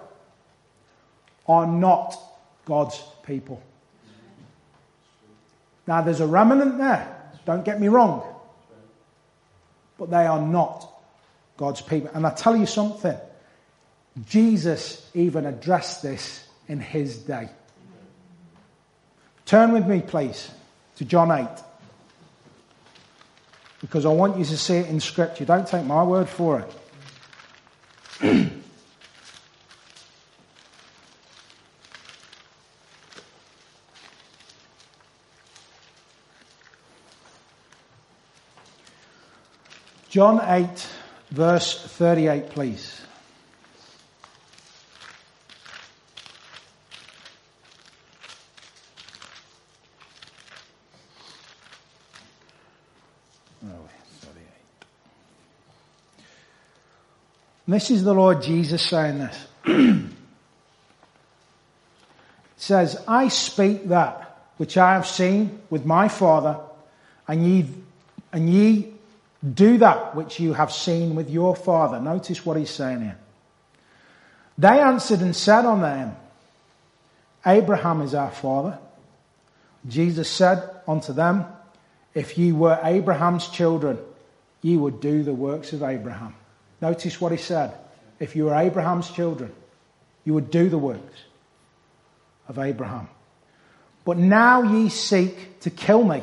are 1.46 1.66
not 1.66 2.16
God's 2.64 3.00
people. 3.24 3.62
Now, 5.86 6.02
there's 6.02 6.20
a 6.20 6.26
remnant 6.26 6.78
there, 6.78 7.19
don't 7.50 7.64
get 7.64 7.80
me 7.80 7.88
wrong, 7.88 8.22
but 9.98 10.08
they 10.08 10.24
are 10.24 10.40
not 10.40 10.88
God's 11.56 11.80
people. 11.80 12.10
And 12.14 12.24
I 12.24 12.30
tell 12.30 12.56
you 12.56 12.64
something, 12.64 13.16
Jesus 14.24 15.10
even 15.14 15.46
addressed 15.46 16.00
this 16.02 16.46
in 16.68 16.78
his 16.78 17.18
day. 17.18 17.48
Turn 19.46 19.72
with 19.72 19.84
me, 19.84 20.00
please, 20.00 20.48
to 20.96 21.04
John 21.04 21.32
8. 21.32 21.48
Because 23.80 24.06
I 24.06 24.10
want 24.10 24.38
you 24.38 24.44
to 24.44 24.56
see 24.56 24.76
it 24.76 24.86
in 24.86 25.00
Scripture. 25.00 25.44
Don't 25.44 25.66
take 25.66 25.84
my 25.84 26.04
word 26.04 26.28
for 26.28 26.64
it. 28.20 28.49
John 40.10 40.40
8, 40.42 40.88
verse 41.30 41.80
38, 41.86 42.50
please. 42.50 43.00
Oh, 53.64 53.68
this 57.68 57.92
is 57.92 58.02
the 58.02 58.12
Lord 58.12 58.42
Jesus 58.42 58.82
saying 58.82 59.18
this. 59.18 59.46
it 59.64 60.10
says, 62.56 63.00
I 63.06 63.28
speak 63.28 63.86
that 63.90 64.48
which 64.56 64.76
I 64.76 64.94
have 64.94 65.06
seen 65.06 65.60
with 65.70 65.86
my 65.86 66.08
Father, 66.08 66.58
and 67.28 67.46
ye, 67.46 67.68
and 68.32 68.52
ye 68.52 68.94
do 69.42 69.78
that 69.78 70.14
which 70.14 70.38
you 70.38 70.52
have 70.52 70.72
seen 70.72 71.14
with 71.14 71.30
your 71.30 71.56
father. 71.56 71.98
Notice 71.98 72.44
what 72.44 72.56
he's 72.56 72.70
saying 72.70 73.00
here. 73.00 73.18
They 74.58 74.80
answered 74.80 75.20
and 75.20 75.34
said 75.34 75.64
unto 75.64 75.86
him, 75.86 76.14
Abraham 77.46 78.02
is 78.02 78.14
our 78.14 78.30
father. 78.30 78.78
Jesus 79.88 80.28
said 80.28 80.62
unto 80.86 81.14
them, 81.14 81.46
If 82.14 82.36
ye 82.36 82.52
were 82.52 82.78
Abraham's 82.82 83.48
children, 83.48 83.98
ye 84.60 84.76
would 84.76 85.00
do 85.00 85.22
the 85.22 85.32
works 85.32 85.72
of 85.72 85.82
Abraham. 85.82 86.34
Notice 86.82 87.18
what 87.20 87.32
he 87.32 87.38
said. 87.38 87.72
If 88.18 88.36
you 88.36 88.44
were 88.44 88.54
Abraham's 88.54 89.10
children, 89.10 89.52
you 90.24 90.34
would 90.34 90.50
do 90.50 90.68
the 90.68 90.78
works 90.78 91.18
of 92.46 92.58
Abraham. 92.58 93.08
But 94.04 94.18
now 94.18 94.62
ye 94.62 94.90
seek 94.90 95.60
to 95.60 95.70
kill 95.70 96.04
me 96.04 96.22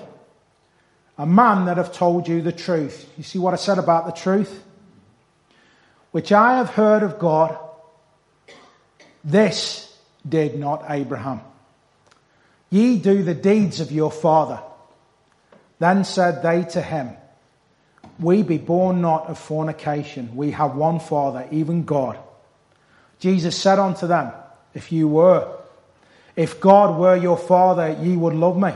a 1.17 1.25
man 1.25 1.65
that 1.65 1.77
have 1.77 1.91
told 1.93 2.27
you 2.27 2.41
the 2.41 2.51
truth. 2.51 3.11
You 3.17 3.23
see 3.23 3.39
what 3.39 3.53
I 3.53 3.57
said 3.57 3.79
about 3.79 4.05
the 4.05 4.11
truth? 4.11 4.63
Which 6.11 6.31
I 6.31 6.57
have 6.57 6.69
heard 6.69 7.03
of 7.03 7.17
God, 7.17 7.57
this 9.23 9.97
did 10.27 10.57
not 10.59 10.85
Abraham. 10.89 11.41
Ye 12.69 12.97
do 12.99 13.23
the 13.23 13.33
deeds 13.33 13.79
of 13.79 13.91
your 13.91 14.11
father. 14.11 14.61
Then 15.79 16.03
said 16.03 16.43
they 16.43 16.63
to 16.71 16.81
him, 16.81 17.11
We 18.19 18.43
be 18.43 18.57
born 18.57 19.01
not 19.01 19.27
of 19.27 19.37
fornication. 19.37 20.35
We 20.35 20.51
have 20.51 20.75
one 20.75 20.99
father, 20.99 21.47
even 21.51 21.83
God. 21.83 22.17
Jesus 23.19 23.55
said 23.55 23.79
unto 23.79 24.05
them, 24.07 24.31
If 24.73 24.91
you 24.91 25.07
were, 25.07 25.55
if 26.35 26.59
God 26.59 26.99
were 26.99 27.15
your 27.15 27.37
father, 27.37 27.97
ye 28.01 28.15
would 28.15 28.35
love 28.35 28.57
me 28.57 28.73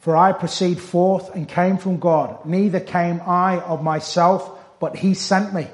for 0.00 0.16
I 0.16 0.32
proceed 0.32 0.80
forth 0.80 1.34
and 1.34 1.48
came 1.48 1.78
from 1.78 1.98
God. 1.98 2.44
Neither 2.44 2.80
came 2.80 3.20
I 3.24 3.60
of 3.60 3.82
myself, 3.82 4.50
but 4.78 4.96
he 4.96 5.14
sent 5.14 5.52
me. 5.52 5.66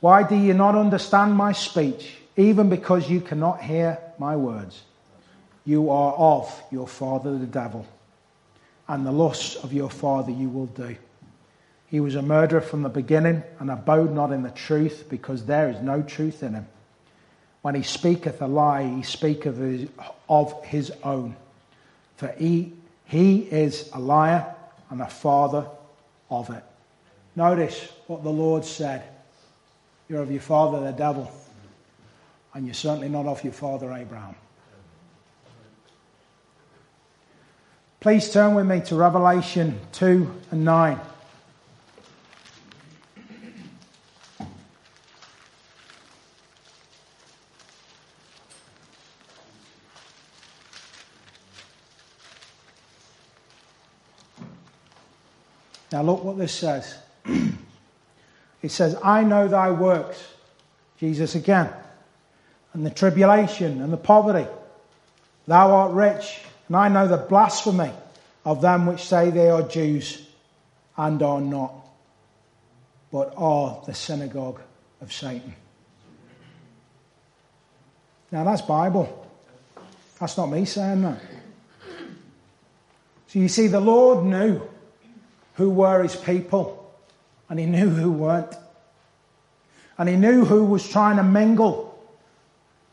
Why 0.00 0.22
do 0.22 0.36
you 0.36 0.54
not 0.54 0.76
understand 0.76 1.34
my 1.34 1.52
speech? 1.52 2.16
Even 2.36 2.70
because 2.70 3.10
you 3.10 3.20
cannot 3.20 3.60
hear 3.60 3.98
my 4.18 4.36
words. 4.36 4.82
You 5.64 5.90
are 5.90 6.14
of 6.14 6.62
your 6.70 6.88
father 6.88 7.36
the 7.36 7.46
devil, 7.46 7.84
and 8.88 9.04
the 9.04 9.12
lusts 9.12 9.56
of 9.56 9.72
your 9.72 9.90
father 9.90 10.30
you 10.30 10.48
will 10.48 10.66
do. 10.66 10.96
He 11.88 12.00
was 12.00 12.14
a 12.14 12.22
murderer 12.22 12.60
from 12.60 12.82
the 12.82 12.88
beginning, 12.88 13.42
and 13.58 13.70
abode 13.70 14.14
not 14.14 14.32
in 14.32 14.42
the 14.42 14.50
truth, 14.50 15.06
because 15.10 15.44
there 15.44 15.68
is 15.68 15.80
no 15.82 16.02
truth 16.02 16.42
in 16.42 16.54
him. 16.54 16.66
When 17.62 17.74
he 17.74 17.82
speaketh 17.82 18.40
a 18.40 18.46
lie, 18.46 18.84
he 18.84 19.02
speaketh 19.02 19.90
of 20.28 20.64
his 20.64 20.92
own 21.02 21.36
for 22.20 22.28
he, 22.38 22.74
he 23.06 23.38
is 23.38 23.88
a 23.94 23.98
liar 23.98 24.54
and 24.90 25.00
a 25.00 25.06
father 25.06 25.66
of 26.28 26.50
it. 26.50 26.62
Notice 27.34 27.90
what 28.08 28.22
the 28.22 28.30
Lord 28.30 28.62
said. 28.62 29.02
You're 30.06 30.20
of 30.20 30.30
your 30.30 30.42
father, 30.42 30.84
the 30.84 30.92
devil, 30.92 31.32
and 32.52 32.66
you're 32.66 32.74
certainly 32.74 33.08
not 33.08 33.24
of 33.24 33.42
your 33.42 33.54
father, 33.54 33.90
Abraham. 33.94 34.34
Please 38.00 38.30
turn 38.30 38.54
with 38.54 38.66
me 38.66 38.82
to 38.82 38.96
Revelation 38.96 39.80
2 39.92 40.30
and 40.50 40.62
9. 40.62 41.00
Now 55.92 56.02
look 56.02 56.22
what 56.22 56.38
this 56.38 56.54
says. 56.54 56.96
it 58.62 58.70
says, 58.70 58.96
I 59.02 59.24
know 59.24 59.48
thy 59.48 59.70
works, 59.70 60.22
Jesus 60.98 61.34
again, 61.34 61.70
and 62.72 62.86
the 62.86 62.90
tribulation 62.90 63.80
and 63.82 63.92
the 63.92 63.96
poverty. 63.96 64.48
Thou 65.46 65.72
art 65.72 65.92
rich, 65.92 66.40
and 66.68 66.76
I 66.76 66.88
know 66.88 67.08
the 67.08 67.16
blasphemy 67.16 67.90
of 68.44 68.60
them 68.60 68.86
which 68.86 69.00
say 69.00 69.30
they 69.30 69.50
are 69.50 69.62
Jews 69.62 70.26
and 70.96 71.22
are 71.22 71.40
not, 71.40 71.74
but 73.10 73.34
are 73.36 73.82
the 73.86 73.94
synagogue 73.94 74.60
of 75.00 75.12
Satan. 75.12 75.54
Now 78.30 78.44
that's 78.44 78.62
Bible. 78.62 79.26
That's 80.20 80.36
not 80.36 80.46
me 80.46 80.64
saying 80.64 81.02
that. 81.02 81.20
So 83.28 83.38
you 83.38 83.48
see, 83.48 83.66
the 83.66 83.80
Lord 83.80 84.24
knew 84.24 84.60
who 85.60 85.68
were 85.68 86.02
his 86.02 86.16
people, 86.16 86.90
and 87.50 87.60
he 87.60 87.66
knew 87.66 87.90
who 87.90 88.10
weren't. 88.10 88.54
And 89.98 90.08
he 90.08 90.16
knew 90.16 90.46
who 90.46 90.64
was 90.64 90.88
trying 90.88 91.18
to 91.18 91.22
mingle 91.22 92.02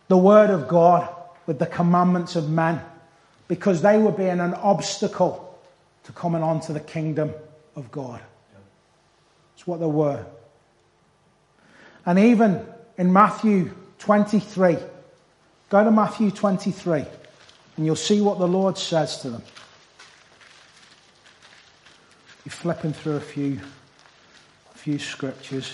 the 0.09 0.17
word 0.17 0.49
of 0.49 0.67
God 0.67 1.07
with 1.45 1.59
the 1.59 1.65
commandments 1.65 2.35
of 2.35 2.49
men 2.49 2.81
because 3.47 3.81
they 3.81 3.97
were 3.97 4.11
being 4.11 4.41
an 4.41 4.53
obstacle 4.55 5.57
to 6.03 6.11
coming 6.11 6.43
onto 6.43 6.73
the 6.73 6.81
kingdom 6.81 7.31
of 7.77 7.89
God. 7.89 8.19
It's 9.55 9.65
what 9.65 9.79
they 9.79 9.85
were. 9.85 10.25
And 12.05 12.19
even 12.19 12.65
in 12.97 13.13
Matthew 13.13 13.71
23, 13.99 14.75
go 15.69 15.85
to 15.85 15.91
Matthew 15.91 16.31
23 16.31 17.05
and 17.77 17.85
you'll 17.85 17.95
see 17.95 18.19
what 18.19 18.39
the 18.39 18.47
Lord 18.47 18.77
says 18.77 19.21
to 19.21 19.29
them. 19.29 19.43
You're 22.47 22.53
flipping 22.53 22.93
through 22.93 23.17
a 23.17 23.19
few, 23.19 23.59
a 24.73 24.77
few 24.77 24.99
scriptures. 24.99 25.69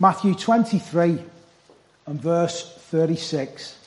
Matthew 0.00 0.34
23 0.34 1.18
and 2.06 2.22
verse 2.22 2.74
36. 2.74 3.78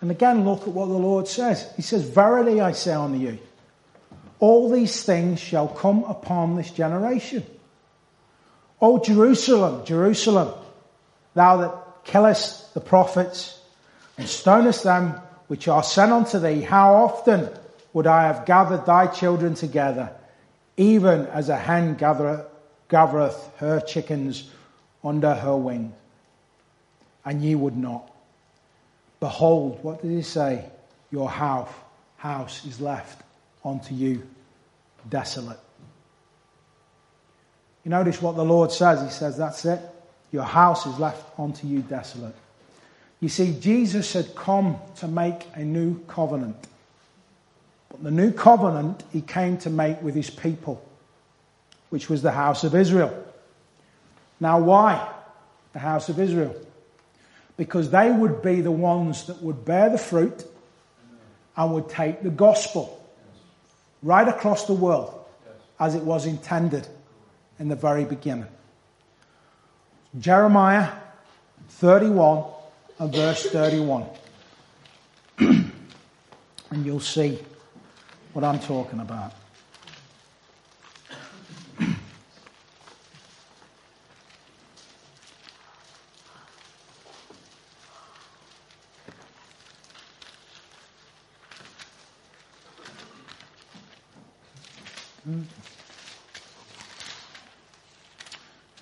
And 0.00 0.10
again, 0.10 0.46
look 0.46 0.62
at 0.62 0.68
what 0.68 0.86
the 0.86 0.94
Lord 0.94 1.28
says. 1.28 1.70
He 1.76 1.82
says, 1.82 2.04
Verily 2.04 2.62
I 2.62 2.72
say 2.72 2.94
unto 2.94 3.18
you, 3.18 3.38
all 4.38 4.70
these 4.70 5.02
things 5.02 5.40
shall 5.40 5.68
come 5.68 6.04
upon 6.04 6.56
this 6.56 6.70
generation. 6.70 7.44
O 8.82 8.98
Jerusalem, 8.98 9.84
Jerusalem, 9.84 10.52
thou 11.34 11.56
that 11.58 12.04
killest 12.04 12.74
the 12.74 12.80
prophets 12.80 13.60
and 14.18 14.28
stonest 14.28 14.82
them 14.82 15.20
which 15.46 15.68
are 15.68 15.84
sent 15.84 16.10
unto 16.10 16.40
thee, 16.40 16.62
how 16.62 16.94
often 16.94 17.48
would 17.92 18.08
I 18.08 18.24
have 18.24 18.44
gathered 18.44 18.84
thy 18.84 19.06
children 19.06 19.54
together, 19.54 20.10
even 20.76 21.26
as 21.26 21.48
a 21.48 21.56
hen 21.56 21.94
gathereth, 21.94 22.44
gathereth 22.88 23.50
her 23.58 23.80
chickens 23.80 24.50
under 25.04 25.32
her 25.32 25.56
wing, 25.56 25.92
and 27.24 27.40
ye 27.40 27.54
would 27.54 27.76
not. 27.76 28.10
Behold, 29.20 29.78
what 29.82 30.02
did 30.02 30.10
he 30.10 30.22
say? 30.22 30.64
Your 31.12 31.30
house, 31.30 31.70
house 32.16 32.64
is 32.66 32.80
left 32.80 33.22
unto 33.64 33.94
you 33.94 34.26
desolate. 35.08 35.58
You 37.84 37.90
notice 37.90 38.22
what 38.22 38.36
the 38.36 38.44
Lord 38.44 38.70
says. 38.72 39.02
He 39.02 39.10
says, 39.10 39.36
That's 39.36 39.64
it. 39.64 39.80
Your 40.30 40.44
house 40.44 40.86
is 40.86 40.98
left 40.98 41.38
unto 41.38 41.66
you 41.66 41.80
desolate. 41.80 42.34
You 43.20 43.28
see, 43.28 43.56
Jesus 43.60 44.12
had 44.12 44.34
come 44.34 44.76
to 44.96 45.08
make 45.08 45.46
a 45.54 45.64
new 45.64 45.98
covenant. 46.06 46.56
But 47.90 48.02
the 48.02 48.10
new 48.10 48.32
covenant 48.32 49.04
he 49.12 49.20
came 49.20 49.58
to 49.58 49.70
make 49.70 50.00
with 50.02 50.14
his 50.14 50.30
people, 50.30 50.82
which 51.90 52.08
was 52.08 52.22
the 52.22 52.32
house 52.32 52.64
of 52.64 52.74
Israel. 52.74 53.26
Now, 54.40 54.58
why 54.60 55.08
the 55.72 55.78
house 55.78 56.08
of 56.08 56.18
Israel? 56.18 56.56
because 57.56 57.90
they 57.90 58.10
would 58.10 58.42
be 58.42 58.60
the 58.60 58.70
ones 58.70 59.26
that 59.26 59.42
would 59.42 59.64
bear 59.64 59.90
the 59.90 59.98
fruit 59.98 60.44
and 61.56 61.72
would 61.72 61.88
take 61.88 62.22
the 62.22 62.30
gospel 62.30 62.98
right 64.02 64.26
across 64.26 64.66
the 64.66 64.72
world 64.72 65.24
as 65.78 65.94
it 65.94 66.02
was 66.02 66.26
intended 66.26 66.86
in 67.58 67.68
the 67.68 67.76
very 67.76 68.04
beginning. 68.04 68.46
Jeremiah 70.18 70.90
31 71.68 72.44
and 72.98 73.14
verse 73.14 73.46
31. 73.46 74.06
and 75.38 76.86
you'll 76.86 77.00
see 77.00 77.38
what 78.32 78.44
I'm 78.44 78.58
talking 78.58 79.00
about. 79.00 79.32
There 95.24 95.36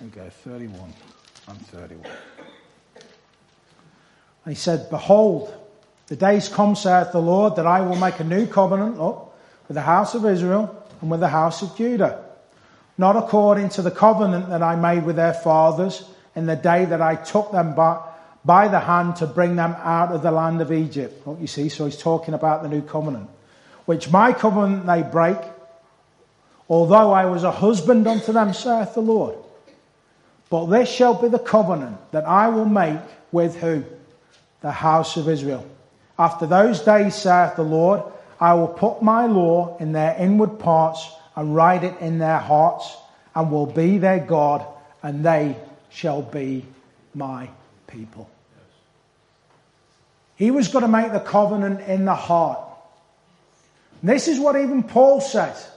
go, 0.11 0.29
31 0.29 0.93
and 1.47 1.65
31. 1.67 2.05
And 4.45 4.55
he 4.55 4.59
said, 4.59 4.89
Behold, 4.89 5.53
the 6.07 6.15
days 6.15 6.49
come, 6.49 6.75
saith 6.75 7.11
the 7.11 7.21
Lord, 7.21 7.55
that 7.55 7.67
I 7.67 7.81
will 7.81 7.95
make 7.95 8.19
a 8.19 8.23
new 8.23 8.45
covenant, 8.45 8.99
look, 8.99 9.33
with 9.67 9.75
the 9.75 9.81
house 9.81 10.13
of 10.15 10.25
Israel 10.25 10.75
and 10.99 11.09
with 11.09 11.19
the 11.19 11.29
house 11.29 11.61
of 11.61 11.75
Judah. 11.77 12.25
Not 12.97 13.15
according 13.15 13.69
to 13.69 13.81
the 13.81 13.91
covenant 13.91 14.49
that 14.49 14.61
I 14.61 14.75
made 14.75 15.05
with 15.05 15.15
their 15.15 15.33
fathers 15.33 16.03
in 16.35 16.45
the 16.45 16.55
day 16.55 16.85
that 16.85 17.01
I 17.01 17.15
took 17.15 17.51
them 17.51 17.75
by, 17.75 18.01
by 18.43 18.67
the 18.67 18.79
hand 18.79 19.17
to 19.17 19.27
bring 19.27 19.55
them 19.55 19.75
out 19.79 20.11
of 20.11 20.21
the 20.21 20.31
land 20.31 20.61
of 20.61 20.71
Egypt. 20.71 21.25
Look, 21.25 21.39
you 21.39 21.47
see, 21.47 21.69
so 21.69 21.85
he's 21.85 21.97
talking 21.97 22.33
about 22.33 22.63
the 22.63 22.69
new 22.69 22.81
covenant. 22.81 23.29
Which 23.85 24.11
my 24.11 24.33
covenant 24.33 24.85
they 24.85 25.03
break, 25.03 25.37
although 26.69 27.11
I 27.11 27.25
was 27.25 27.43
a 27.43 27.51
husband 27.51 28.07
unto 28.07 28.33
them, 28.33 28.53
saith 28.53 28.93
the 28.93 29.01
Lord. 29.01 29.37
But 30.51 30.65
this 30.65 30.89
shall 30.89 31.13
be 31.13 31.29
the 31.29 31.39
covenant 31.39 31.97
that 32.11 32.25
I 32.25 32.49
will 32.49 32.65
make 32.65 32.99
with 33.31 33.55
who? 33.55 33.85
The 34.59 34.71
house 34.71 35.15
of 35.15 35.29
Israel. 35.29 35.65
After 36.19 36.45
those 36.45 36.81
days, 36.81 37.15
saith 37.15 37.55
the 37.55 37.63
Lord, 37.63 38.03
I 38.39 38.53
will 38.55 38.67
put 38.67 39.01
my 39.01 39.27
law 39.27 39.77
in 39.79 39.93
their 39.93 40.13
inward 40.19 40.59
parts 40.59 41.09
and 41.37 41.55
write 41.55 41.85
it 41.85 41.97
in 42.01 42.19
their 42.19 42.37
hearts, 42.37 42.97
and 43.33 43.49
will 43.49 43.65
be 43.65 43.97
their 43.97 44.19
God, 44.19 44.65
and 45.01 45.25
they 45.25 45.55
shall 45.89 46.21
be 46.21 46.65
my 47.15 47.49
people. 47.87 48.29
He 50.35 50.51
was 50.51 50.67
going 50.67 50.81
to 50.81 50.89
make 50.89 51.13
the 51.13 51.21
covenant 51.21 51.79
in 51.87 52.03
the 52.03 52.13
heart. 52.13 52.59
This 54.03 54.27
is 54.27 54.37
what 54.37 54.57
even 54.57 54.83
Paul 54.83 55.21
says. 55.21 55.69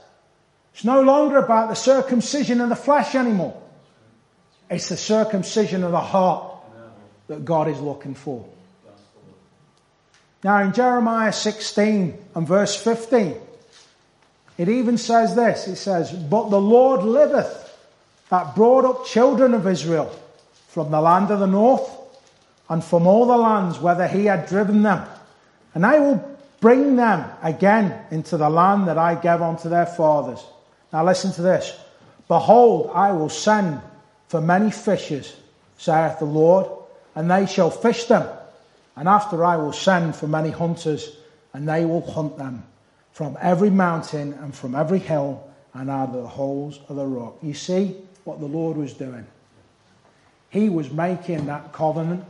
It's 0.73 0.83
no 0.83 1.01
longer 1.01 1.37
about 1.37 1.69
the 1.69 1.75
circumcision 1.75 2.59
of 2.59 2.67
the 2.67 2.75
flesh 2.75 3.15
anymore. 3.15 3.61
It's 4.69 4.89
the 4.89 4.97
circumcision 4.97 5.83
of 5.83 5.91
the 5.91 5.99
heart 5.99 6.51
that 7.27 7.45
God 7.45 7.67
is 7.67 7.79
looking 7.79 8.15
for. 8.15 8.47
Now 10.43 10.61
in 10.61 10.73
Jeremiah 10.73 11.33
16 11.33 12.17
and 12.35 12.47
verse 12.47 12.75
15, 12.75 13.35
it 14.57 14.69
even 14.69 14.97
says 14.97 15.35
this. 15.35 15.67
It 15.67 15.77
says, 15.77 16.11
But 16.11 16.49
the 16.49 16.61
Lord 16.61 17.03
liveth 17.03 17.61
that 18.29 18.55
brought 18.55 18.85
up 18.85 19.05
children 19.05 19.53
of 19.53 19.67
Israel 19.67 20.13
from 20.67 20.91
the 20.91 21.01
land 21.01 21.31
of 21.31 21.39
the 21.39 21.47
north 21.47 21.89
and 22.69 22.83
from 22.83 23.07
all 23.07 23.25
the 23.25 23.37
lands 23.37 23.79
whither 23.79 24.07
he 24.07 24.25
had 24.25 24.47
driven 24.47 24.83
them. 24.83 25.07
And 25.73 25.85
I 25.85 25.99
will 25.99 26.37
bring 26.59 26.95
them 26.95 27.29
again 27.41 28.05
into 28.11 28.37
the 28.37 28.49
land 28.49 28.87
that 28.87 28.97
I 28.97 29.15
gave 29.15 29.41
unto 29.41 29.69
their 29.69 29.85
fathers 29.85 30.43
now 30.95 31.03
listen 31.03 31.33
to 31.33 31.41
this. 31.41 31.77
Behold, 32.29 32.89
I 32.93 33.11
will 33.11 33.27
send 33.27 33.81
for 34.27 34.41
many 34.41 34.71
fishes, 34.71 35.35
saith 35.77 36.19
the 36.19 36.25
Lord, 36.25 36.67
and 37.15 37.29
they 37.29 37.45
shall 37.45 37.69
fish 37.69 38.05
them. 38.05 38.27
And 38.95 39.07
after 39.07 39.43
I 39.43 39.57
will 39.57 39.73
send 39.73 40.15
for 40.15 40.27
many 40.27 40.51
hunters, 40.51 41.15
and 41.53 41.67
they 41.67 41.85
will 41.85 42.09
hunt 42.11 42.37
them 42.37 42.63
from 43.13 43.37
every 43.41 43.69
mountain 43.69 44.33
and 44.33 44.53
from 44.53 44.75
every 44.75 44.99
hill 44.99 45.47
and 45.73 45.89
out 45.89 46.09
of 46.09 46.15
the 46.15 46.27
holes 46.27 46.79
of 46.89 46.97
the 46.97 47.05
rock. 47.05 47.37
You 47.41 47.53
see 47.53 47.95
what 48.25 48.39
the 48.39 48.45
Lord 48.45 48.75
was 48.75 48.93
doing? 48.93 49.25
He 50.49 50.69
was 50.69 50.91
making 50.91 51.45
that 51.45 51.71
covenant. 51.71 52.25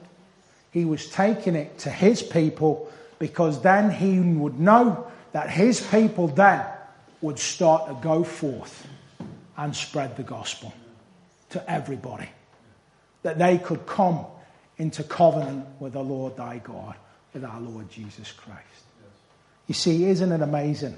He 0.71 0.86
was 0.86 1.10
taking 1.10 1.55
it 1.55 1.79
to 1.79 1.89
his 1.89 2.21
people 2.21 2.91
because 3.17 3.62
then 3.62 3.89
he 3.89 4.19
would 4.19 4.60
know 4.60 5.08
that 5.31 5.49
his 5.49 5.81
people 5.81 6.27
then 6.27 6.65
would 7.21 7.39
start 7.39 7.88
to 7.88 7.97
go 8.01 8.23
forth 8.23 8.88
and 9.58 9.75
spread 9.75 10.17
the 10.17 10.23
gospel 10.23 10.73
to 11.55 11.71
everybody. 11.71 12.29
That 13.23 13.39
they 13.39 13.57
could 13.57 13.85
come 13.87 14.25
into 14.77 15.03
covenant 15.03 15.65
with 15.79 15.93
the 15.93 16.03
Lord 16.03 16.37
thy 16.37 16.59
God, 16.59 16.95
with 17.33 17.43
our 17.43 17.59
Lord 17.59 17.89
Jesus 17.89 18.31
Christ. 18.31 18.61
You 19.67 19.73
see, 19.73 20.05
isn't 20.05 20.31
it 20.31 20.41
amazing 20.41 20.95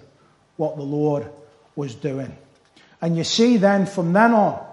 what 0.57 0.75
the 0.75 0.83
Lord 0.83 1.29
was 1.75 1.95
doing? 1.95 2.35
And 3.01 3.15
you 3.15 3.23
see 3.23 3.57
then 3.57 3.85
from 3.85 4.11
then 4.13 4.33
on, 4.33 4.65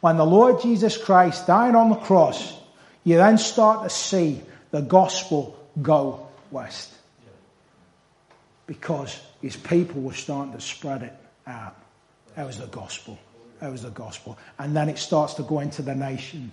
when 0.00 0.16
the 0.16 0.24
Lord 0.24 0.62
Jesus 0.62 0.96
Christ 0.96 1.46
died 1.46 1.74
on 1.74 1.90
the 1.90 1.96
cross, 1.96 2.56
you 3.04 3.16
then 3.16 3.38
start 3.38 3.82
to 3.82 3.90
see 3.90 4.40
the 4.70 4.80
gospel 4.80 5.58
go 5.80 6.28
west. 6.50 6.92
Because 8.66 9.20
his 9.40 9.56
people 9.56 10.00
were 10.00 10.14
starting 10.14 10.54
to 10.54 10.60
spread 10.60 11.02
it 11.02 11.14
out. 11.46 11.76
That 12.36 12.46
was 12.46 12.58
the 12.58 12.66
gospel. 12.66 13.18
That 13.62 13.70
was 13.70 13.82
the 13.82 13.90
gospel. 13.90 14.36
And 14.58 14.74
then 14.74 14.88
it 14.88 14.98
starts 14.98 15.34
to 15.34 15.44
go 15.44 15.60
into 15.60 15.82
the 15.82 15.94
nations. 15.94 16.52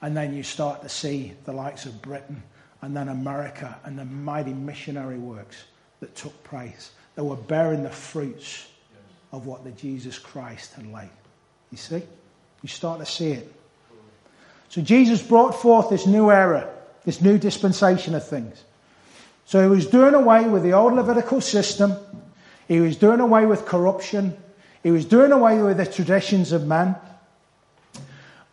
And 0.00 0.16
then 0.16 0.32
you 0.32 0.44
start 0.44 0.82
to 0.82 0.88
see 0.88 1.32
the 1.46 1.52
likes 1.52 1.84
of 1.84 2.00
Britain 2.00 2.44
and 2.80 2.96
then 2.96 3.08
America 3.08 3.76
and 3.82 3.98
the 3.98 4.04
mighty 4.04 4.52
missionary 4.52 5.18
works 5.18 5.64
that 5.98 6.14
took 6.14 6.44
place. 6.44 6.92
They 7.16 7.22
were 7.22 7.34
bearing 7.34 7.82
the 7.82 7.90
fruits 7.90 8.68
of 9.32 9.46
what 9.46 9.64
the 9.64 9.72
Jesus 9.72 10.16
Christ 10.16 10.74
had 10.74 10.86
laid. 10.86 11.10
You 11.72 11.76
see? 11.76 12.04
You 12.62 12.68
start 12.68 13.00
to 13.00 13.06
see 13.06 13.32
it. 13.32 13.52
So 14.68 14.82
Jesus 14.82 15.20
brought 15.20 15.60
forth 15.60 15.90
this 15.90 16.06
new 16.06 16.30
era, 16.30 16.72
this 17.04 17.20
new 17.20 17.36
dispensation 17.36 18.14
of 18.14 18.24
things. 18.24 18.62
So 19.44 19.60
he 19.60 19.68
was 19.68 19.88
doing 19.88 20.14
away 20.14 20.48
with 20.48 20.62
the 20.62 20.72
old 20.74 20.92
Levitical 20.92 21.40
system. 21.40 21.96
He 22.68 22.78
was 22.78 22.96
doing 22.96 23.18
away 23.18 23.44
with 23.44 23.66
corruption. 23.66 24.36
He 24.82 24.90
was 24.90 25.04
doing 25.04 25.32
away 25.32 25.62
with 25.62 25.76
the 25.76 25.86
traditions 25.86 26.52
of 26.52 26.66
man. 26.66 26.96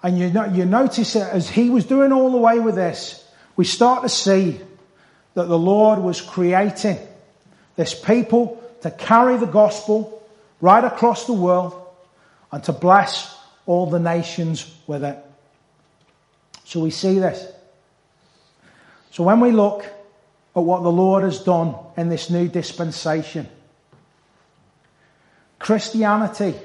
And 0.03 0.17
you, 0.17 0.27
you 0.53 0.65
notice 0.65 1.13
that 1.13 1.33
as 1.33 1.49
he 1.49 1.69
was 1.69 1.85
doing 1.85 2.11
all 2.11 2.35
away 2.35 2.59
with 2.59 2.75
this, 2.75 3.25
we 3.55 3.65
start 3.65 4.03
to 4.03 4.09
see 4.09 4.59
that 5.33 5.45
the 5.45 5.57
Lord 5.57 5.99
was 5.99 6.21
creating 6.21 6.99
this 7.75 7.93
people 7.93 8.61
to 8.81 8.91
carry 8.91 9.37
the 9.37 9.45
gospel 9.45 10.23
right 10.61 10.83
across 10.83 11.25
the 11.25 11.33
world 11.33 11.73
and 12.51 12.63
to 12.63 12.73
bless 12.73 13.35
all 13.65 13.89
the 13.89 13.99
nations 13.99 14.73
with 14.87 15.03
it. 15.03 15.17
So 16.63 16.79
we 16.81 16.91
see 16.91 17.19
this. 17.19 17.45
So 19.11 19.23
when 19.23 19.39
we 19.39 19.51
look 19.51 19.83
at 20.55 20.63
what 20.63 20.83
the 20.83 20.91
Lord 20.91 21.23
has 21.23 21.39
done 21.39 21.75
in 21.95 22.09
this 22.09 22.29
new 22.29 22.47
dispensation, 22.47 23.47
Christianity, 25.59 26.55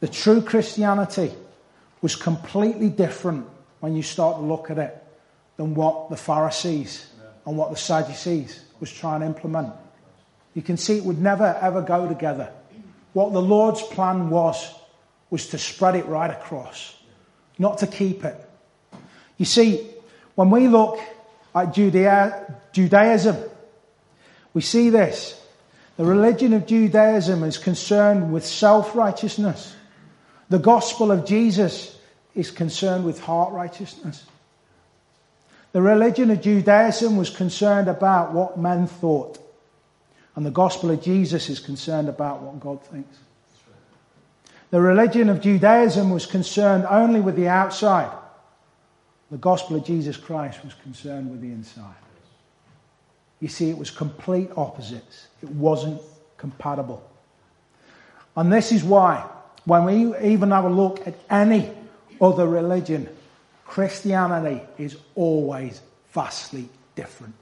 the 0.00 0.08
true 0.08 0.42
Christianity, 0.42 1.32
was 2.02 2.16
completely 2.16 2.88
different 2.88 3.46
when 3.80 3.94
you 3.94 4.02
start 4.02 4.36
to 4.36 4.42
look 4.42 4.70
at 4.70 4.78
it 4.78 4.96
than 5.56 5.74
what 5.74 6.10
the 6.10 6.16
Pharisees 6.16 7.06
and 7.46 7.56
what 7.56 7.70
the 7.70 7.76
Sadducees 7.76 8.64
was 8.80 8.92
trying 8.92 9.20
to 9.20 9.26
implement. 9.26 9.72
You 10.54 10.62
can 10.62 10.76
see 10.76 10.96
it 10.96 11.04
would 11.04 11.20
never 11.20 11.58
ever 11.60 11.82
go 11.82 12.08
together. 12.08 12.52
What 13.12 13.32
the 13.32 13.42
Lord's 13.42 13.82
plan 13.82 14.30
was, 14.30 14.72
was 15.30 15.48
to 15.48 15.58
spread 15.58 15.96
it 15.96 16.06
right 16.06 16.30
across, 16.30 16.96
not 17.58 17.78
to 17.78 17.86
keep 17.86 18.24
it. 18.24 18.36
You 19.36 19.44
see, 19.44 19.86
when 20.34 20.50
we 20.50 20.68
look 20.68 20.98
at 21.54 21.74
Judea, 21.74 22.56
Judaism, 22.72 23.36
we 24.54 24.60
see 24.60 24.90
this. 24.90 25.39
The 25.96 26.04
religion 26.04 26.54
of 26.54 26.66
Judaism 26.66 27.42
is 27.44 27.58
concerned 27.58 28.32
with 28.32 28.46
self-righteousness. 28.46 29.76
The 30.48 30.58
gospel 30.58 31.12
of 31.12 31.26
Jesus 31.26 31.96
is 32.34 32.50
concerned 32.50 33.04
with 33.04 33.20
heart 33.20 33.52
righteousness. 33.52 34.24
The 35.72 35.82
religion 35.82 36.30
of 36.30 36.40
Judaism 36.40 37.16
was 37.16 37.30
concerned 37.30 37.88
about 37.88 38.32
what 38.32 38.58
men 38.58 38.86
thought. 38.86 39.38
And 40.34 40.46
the 40.46 40.50
gospel 40.50 40.90
of 40.90 41.02
Jesus 41.02 41.48
is 41.48 41.60
concerned 41.60 42.08
about 42.08 42.42
what 42.42 42.58
God 42.60 42.82
thinks. 42.82 43.16
The 44.70 44.80
religion 44.80 45.28
of 45.28 45.40
Judaism 45.40 46.10
was 46.10 46.26
concerned 46.26 46.86
only 46.88 47.20
with 47.20 47.36
the 47.36 47.48
outside. 47.48 48.10
The 49.30 49.36
gospel 49.36 49.76
of 49.76 49.84
Jesus 49.84 50.16
Christ 50.16 50.64
was 50.64 50.74
concerned 50.74 51.30
with 51.30 51.40
the 51.40 51.48
inside. 51.48 51.94
You 53.40 53.48
see, 53.48 53.70
it 53.70 53.78
was 53.78 53.90
complete 53.90 54.50
opposites. 54.56 55.28
It 55.42 55.48
wasn't 55.50 56.00
compatible. 56.36 57.02
And 58.36 58.52
this 58.52 58.70
is 58.70 58.84
why, 58.84 59.26
when 59.64 59.84
we 59.84 60.18
even 60.18 60.50
have 60.50 60.64
a 60.64 60.68
look 60.70 61.06
at 61.06 61.14
any 61.28 61.70
other 62.20 62.46
religion, 62.46 63.08
Christianity 63.64 64.62
is 64.78 64.96
always 65.14 65.80
vastly 66.12 66.68
different. 66.94 67.34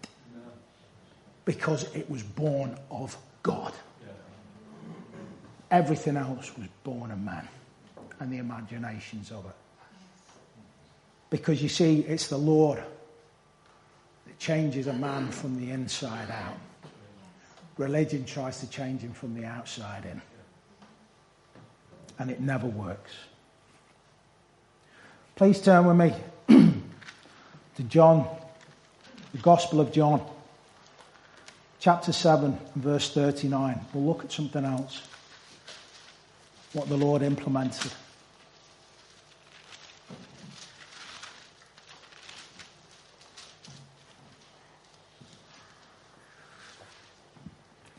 Because 1.45 1.85
it 1.95 2.09
was 2.09 2.23
born 2.23 2.79
of 2.91 3.17
God. 3.43 3.73
Everything 5.71 6.17
else 6.17 6.57
was 6.57 6.69
born 6.85 7.11
of 7.11 7.21
man 7.21 7.47
and 8.21 8.33
the 8.33 8.39
imaginations 8.39 9.31
of 9.31 9.45
it. 9.47 9.55
Because 11.31 11.63
you 11.63 11.69
see, 11.69 12.01
it's 12.01 12.29
the 12.29 12.39
Lord 12.39 12.83
changes 14.39 14.87
a 14.87 14.93
man 14.93 15.29
from 15.29 15.61
the 15.61 15.71
inside 15.73 16.31
out. 16.31 16.59
Religion 17.77 18.25
tries 18.25 18.61
to 18.61 18.71
change 18.71 19.03
him 19.03 19.13
from 19.13 19.35
the 19.35 19.45
outside 19.45 20.05
in. 20.05 20.21
And 22.19 22.31
it 22.31 22.41
never 22.41 22.67
works. 22.67 23.13
Please 25.37 25.61
turn 25.61 25.87
with 25.87 25.97
me 25.97 26.13
to 27.77 27.83
John, 27.85 28.27
the 29.33 29.39
Gospel 29.39 29.81
of 29.81 29.93
John, 29.93 30.27
chapter 31.79 32.13
7, 32.13 32.59
verse 32.75 33.15
39. 33.15 33.81
We'll 33.93 34.05
look 34.05 34.25
at 34.25 34.33
something 34.33 34.65
else, 34.65 35.07
what 36.73 36.89
the 36.89 36.97
Lord 36.97 37.23
implemented. 37.23 37.93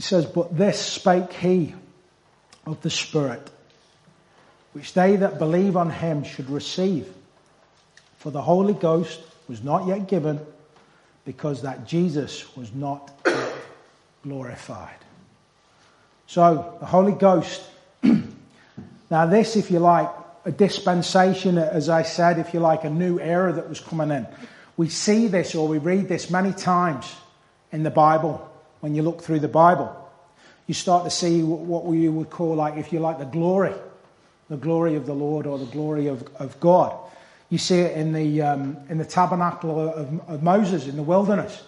Says, 0.09 0.25
But 0.25 0.57
this 0.57 0.79
spake 0.79 1.31
he 1.33 1.75
of 2.65 2.81
the 2.81 2.89
Spirit, 2.89 3.49
which 4.73 4.93
they 4.93 5.15
that 5.17 5.37
believe 5.37 5.77
on 5.77 5.89
him 5.89 6.23
should 6.23 6.49
receive. 6.49 7.07
For 8.17 8.31
the 8.31 8.41
Holy 8.41 8.73
Ghost 8.73 9.21
was 9.47 9.63
not 9.63 9.87
yet 9.87 10.07
given 10.07 10.39
because 11.25 11.61
that 11.61 11.87
Jesus 11.87 12.55
was 12.57 12.73
not 12.73 13.11
glorified. 14.23 14.97
So, 16.27 16.77
the 16.79 16.85
Holy 16.85 17.13
Ghost. 17.13 17.61
now, 18.03 19.25
this, 19.27 19.55
if 19.55 19.71
you 19.71 19.79
like, 19.79 20.09
a 20.45 20.51
dispensation, 20.51 21.57
as 21.57 21.89
I 21.89 22.03
said, 22.03 22.39
if 22.39 22.53
you 22.53 22.59
like, 22.59 22.83
a 22.83 22.89
new 22.89 23.19
era 23.19 23.53
that 23.53 23.69
was 23.69 23.79
coming 23.79 24.09
in. 24.09 24.27
We 24.77 24.89
see 24.89 25.27
this 25.27 25.55
or 25.55 25.67
we 25.67 25.77
read 25.77 26.07
this 26.07 26.29
many 26.29 26.53
times 26.53 27.13
in 27.71 27.83
the 27.83 27.91
Bible 27.91 28.49
when 28.79 28.95
you 28.95 29.03
look 29.03 29.21
through 29.21 29.39
the 29.39 29.47
Bible. 29.47 29.98
You 30.69 30.75
start 30.75 31.03
to 31.03 31.09
see 31.09 31.41
what 31.41 31.85
we 31.85 32.07
would 32.09 32.29
call, 32.29 32.53
like, 32.53 32.77
if 32.77 32.93
you 32.93 32.99
like, 32.99 33.17
the 33.17 33.25
glory, 33.25 33.73
the 34.49 34.55
glory 34.55 34.93
of 34.93 35.07
the 35.07 35.15
Lord 35.15 35.47
or 35.47 35.57
the 35.57 35.65
glory 35.65 36.05
of, 36.05 36.23
of 36.35 36.59
God. 36.59 36.95
You 37.49 37.57
see 37.57 37.79
it 37.79 37.97
in 37.97 38.13
the, 38.13 38.43
um, 38.43 38.77
in 38.87 38.99
the 38.99 39.03
tabernacle 39.03 39.89
of, 39.89 40.29
of, 40.29 40.43
Moses 40.43 40.85
in 40.85 40.95
the 40.95 41.01
wilderness. 41.01 41.63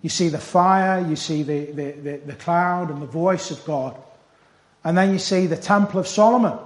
You 0.00 0.10
see 0.10 0.28
the 0.28 0.38
fire, 0.38 1.04
you 1.04 1.16
see 1.16 1.42
the, 1.42 1.72
the, 1.72 1.90
the, 1.90 2.16
the 2.18 2.34
cloud 2.34 2.92
and 2.92 3.02
the 3.02 3.06
voice 3.06 3.50
of 3.50 3.64
God. 3.64 3.96
And 4.84 4.96
then 4.96 5.12
you 5.12 5.18
see 5.18 5.48
the 5.48 5.56
Temple 5.56 5.98
of 5.98 6.06
Solomon. 6.06 6.56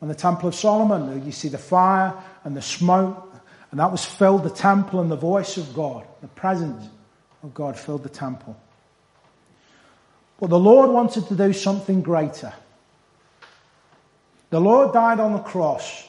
And 0.00 0.08
the 0.08 0.14
Temple 0.14 0.48
of 0.48 0.54
Solomon, 0.54 1.22
you 1.26 1.32
see 1.32 1.48
the 1.48 1.58
fire 1.58 2.14
and 2.44 2.56
the 2.56 2.62
smoke, 2.62 3.30
and 3.72 3.78
that 3.78 3.92
was 3.92 4.06
filled 4.06 4.44
the 4.44 4.48
temple 4.48 5.02
and 5.02 5.10
the 5.10 5.16
voice 5.16 5.58
of 5.58 5.74
God, 5.74 6.06
the 6.22 6.28
presence 6.28 6.88
of 7.42 7.52
God 7.52 7.78
filled 7.78 8.04
the 8.04 8.08
temple. 8.08 8.56
But 10.40 10.48
the 10.48 10.58
Lord 10.58 10.90
wanted 10.90 11.28
to 11.28 11.34
do 11.34 11.52
something 11.52 12.00
greater. 12.00 12.54
The 14.48 14.60
Lord 14.60 14.94
died 14.94 15.20
on 15.20 15.34
the 15.34 15.40
cross 15.40 16.08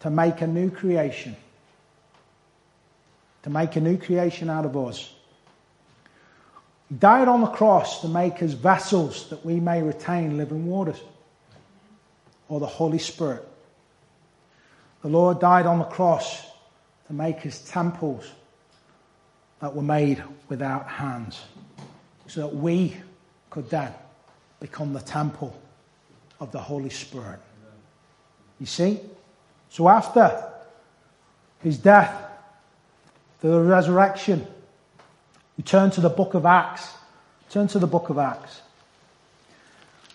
to 0.00 0.10
make 0.10 0.40
a 0.40 0.46
new 0.46 0.70
creation. 0.70 1.36
To 3.42 3.50
make 3.50 3.74
a 3.74 3.80
new 3.80 3.98
creation 3.98 4.48
out 4.48 4.64
of 4.64 4.76
us. 4.76 5.12
He 6.88 6.94
died 6.94 7.26
on 7.26 7.40
the 7.40 7.48
cross 7.48 8.00
to 8.02 8.08
make 8.08 8.40
us 8.42 8.52
vessels 8.52 9.28
that 9.30 9.44
we 9.44 9.58
may 9.58 9.82
retain 9.82 10.38
living 10.38 10.66
waters 10.66 11.00
or 12.48 12.60
the 12.60 12.66
Holy 12.66 12.98
Spirit. 12.98 13.46
The 15.02 15.08
Lord 15.08 15.40
died 15.40 15.66
on 15.66 15.80
the 15.80 15.84
cross 15.84 16.46
to 17.08 17.12
make 17.12 17.44
us 17.44 17.60
temples 17.68 18.30
that 19.60 19.74
were 19.74 19.82
made 19.82 20.22
without 20.48 20.86
hands 20.86 21.40
so 22.26 22.40
that 22.42 22.54
we 22.54 22.96
could 23.50 23.68
then 23.70 23.92
become 24.60 24.92
the 24.92 25.00
temple 25.00 25.58
of 26.40 26.52
the 26.52 26.58
Holy 26.58 26.90
Spirit. 26.90 27.40
You 28.58 28.66
see? 28.66 29.00
So 29.68 29.88
after 29.88 30.50
his 31.60 31.78
death, 31.78 32.12
the 33.40 33.60
resurrection, 33.60 34.46
we 35.56 35.64
turn 35.64 35.90
to 35.92 36.00
the 36.00 36.08
book 36.08 36.34
of 36.34 36.46
Acts. 36.46 36.94
Turn 37.50 37.68
to 37.68 37.78
the 37.78 37.86
book 37.86 38.08
of 38.08 38.18
Acts, 38.18 38.62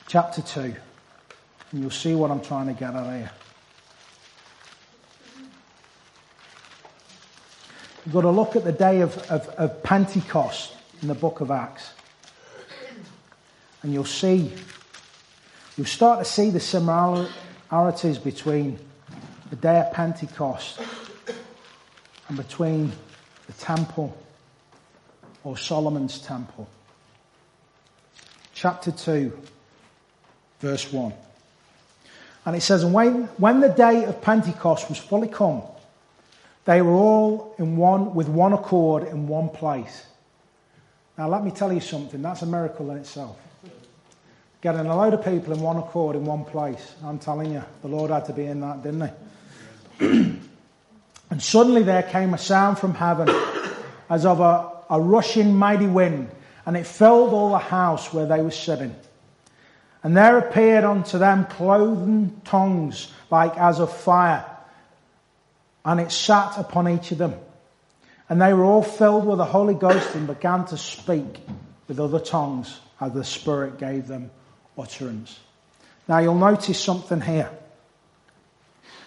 chapter 0.08 0.42
2, 0.42 0.60
and 0.60 0.76
you'll 1.72 1.90
see 1.90 2.14
what 2.16 2.32
I'm 2.32 2.42
trying 2.42 2.68
to 2.68 2.74
get 2.74 2.94
at 2.96 3.06
here. 3.06 3.32
We've 8.06 8.14
got 8.14 8.22
to 8.22 8.32
look 8.32 8.56
at 8.56 8.64
the 8.64 8.72
day 8.72 9.02
of, 9.02 9.18
of, 9.32 9.48
of 9.50 9.84
Pentecost 9.84 10.76
in 11.02 11.08
the 11.08 11.14
book 11.14 11.40
of 11.40 11.52
Acts. 11.52 11.92
And 13.82 13.94
you'll 13.94 14.06
see, 14.06 14.52
you'll 15.78 15.88
start 15.88 16.20
to 16.20 16.26
see 16.26 16.50
the 16.50 16.60
similarities 16.60 18.18
between 18.18 18.78
the 19.50 19.56
day 19.56 19.80
of 19.80 19.94
Pentecost 19.94 20.80
and 22.28 22.38
between 22.38 22.92
the 23.48 23.54
temple 23.54 24.16
or 25.44 25.58
Solomon's 25.58 26.20
temple. 26.20 26.68
Chapter 28.54 28.92
2, 28.92 29.38
verse 30.60 30.92
1. 30.92 31.14
And 32.46 32.56
it 32.56 32.62
says, 32.62 32.84
And 32.84 32.94
when, 32.94 33.24
when 33.38 33.62
the 33.62 33.70
day 33.70 34.04
of 34.06 34.22
Pentecost 34.22 34.90
was 34.90 34.98
fully 34.98 35.28
come, 35.28 35.62
they 36.66 36.82
were 36.82 36.94
all 36.94 37.56
in 37.58 37.78
one, 37.78 38.14
with 38.14 38.28
one 38.28 38.54
accord 38.54 39.08
in 39.08 39.28
one 39.28 39.50
place. 39.50 40.06
Now, 41.18 41.28
let 41.28 41.44
me 41.44 41.52
tell 41.52 41.74
you 41.74 41.80
something. 41.80 42.22
That's 42.22 42.42
a 42.42 42.46
miracle 42.46 42.92
in 42.92 42.98
itself. 42.98 43.38
Getting 44.62 44.88
a 44.88 44.96
load 44.96 45.14
of 45.14 45.24
people 45.24 45.54
in 45.54 45.62
one 45.62 45.78
accord 45.78 46.18
in 46.18 46.26
one 46.26 46.44
place. 46.44 46.96
I'm 47.06 47.18
telling 47.18 47.54
you, 47.54 47.64
the 47.82 47.88
Lord 47.88 48.12
had 48.12 48.26
to 48.26 48.34
be 48.34 48.46
in 48.46 48.60
that, 48.60 48.84
didn't 48.84 49.10
he? 50.00 50.06
and 51.30 51.42
suddenly 51.42 51.84
there 51.84 52.04
came 52.04 52.34
a 52.34 52.38
sound 52.38 52.78
from 52.78 52.94
heaven 52.94 53.30
as 54.10 54.26
of 54.26 54.42
a, 54.42 54.70
a 54.90 55.00
rushing 55.00 55.56
mighty 55.56 55.88
wind, 55.88 56.30
and 56.66 56.76
it 56.76 56.86
filled 56.86 57.32
all 57.32 57.52
the 57.52 57.58
house 57.58 58.14
where 58.14 58.26
they 58.26 58.42
were 58.42 58.52
sitting. 58.52 58.94
And 60.04 60.16
there 60.16 60.38
appeared 60.38 60.84
unto 60.84 61.18
them 61.18 61.46
cloven 61.46 62.42
tongues 62.44 63.14
like 63.32 63.58
as 63.58 63.80
of 63.80 63.96
fire, 63.96 64.44
and 65.86 66.02
it 66.02 66.12
sat 66.12 66.58
upon 66.58 66.90
each 66.90 67.12
of 67.14 67.18
them. 67.18 67.36
And 68.28 68.42
they 68.42 68.54
were 68.54 68.66
all 68.66 68.84
filled 68.84 69.26
with 69.26 69.38
the 69.38 69.46
Holy 69.46 69.74
Ghost 69.74 70.16
and 70.16 70.28
began 70.28 70.66
to 70.66 70.78
speak 70.78 71.40
with 71.88 71.98
other 71.98 72.20
tongues 72.20 72.82
as 73.00 73.14
the 73.14 73.24
Spirit 73.24 73.80
gave 73.80 74.08
them 74.08 74.32
utterance. 74.80 75.40
Now 76.08 76.20
you'll 76.20 76.36
notice 76.36 76.80
something 76.80 77.22
here. 77.22 77.52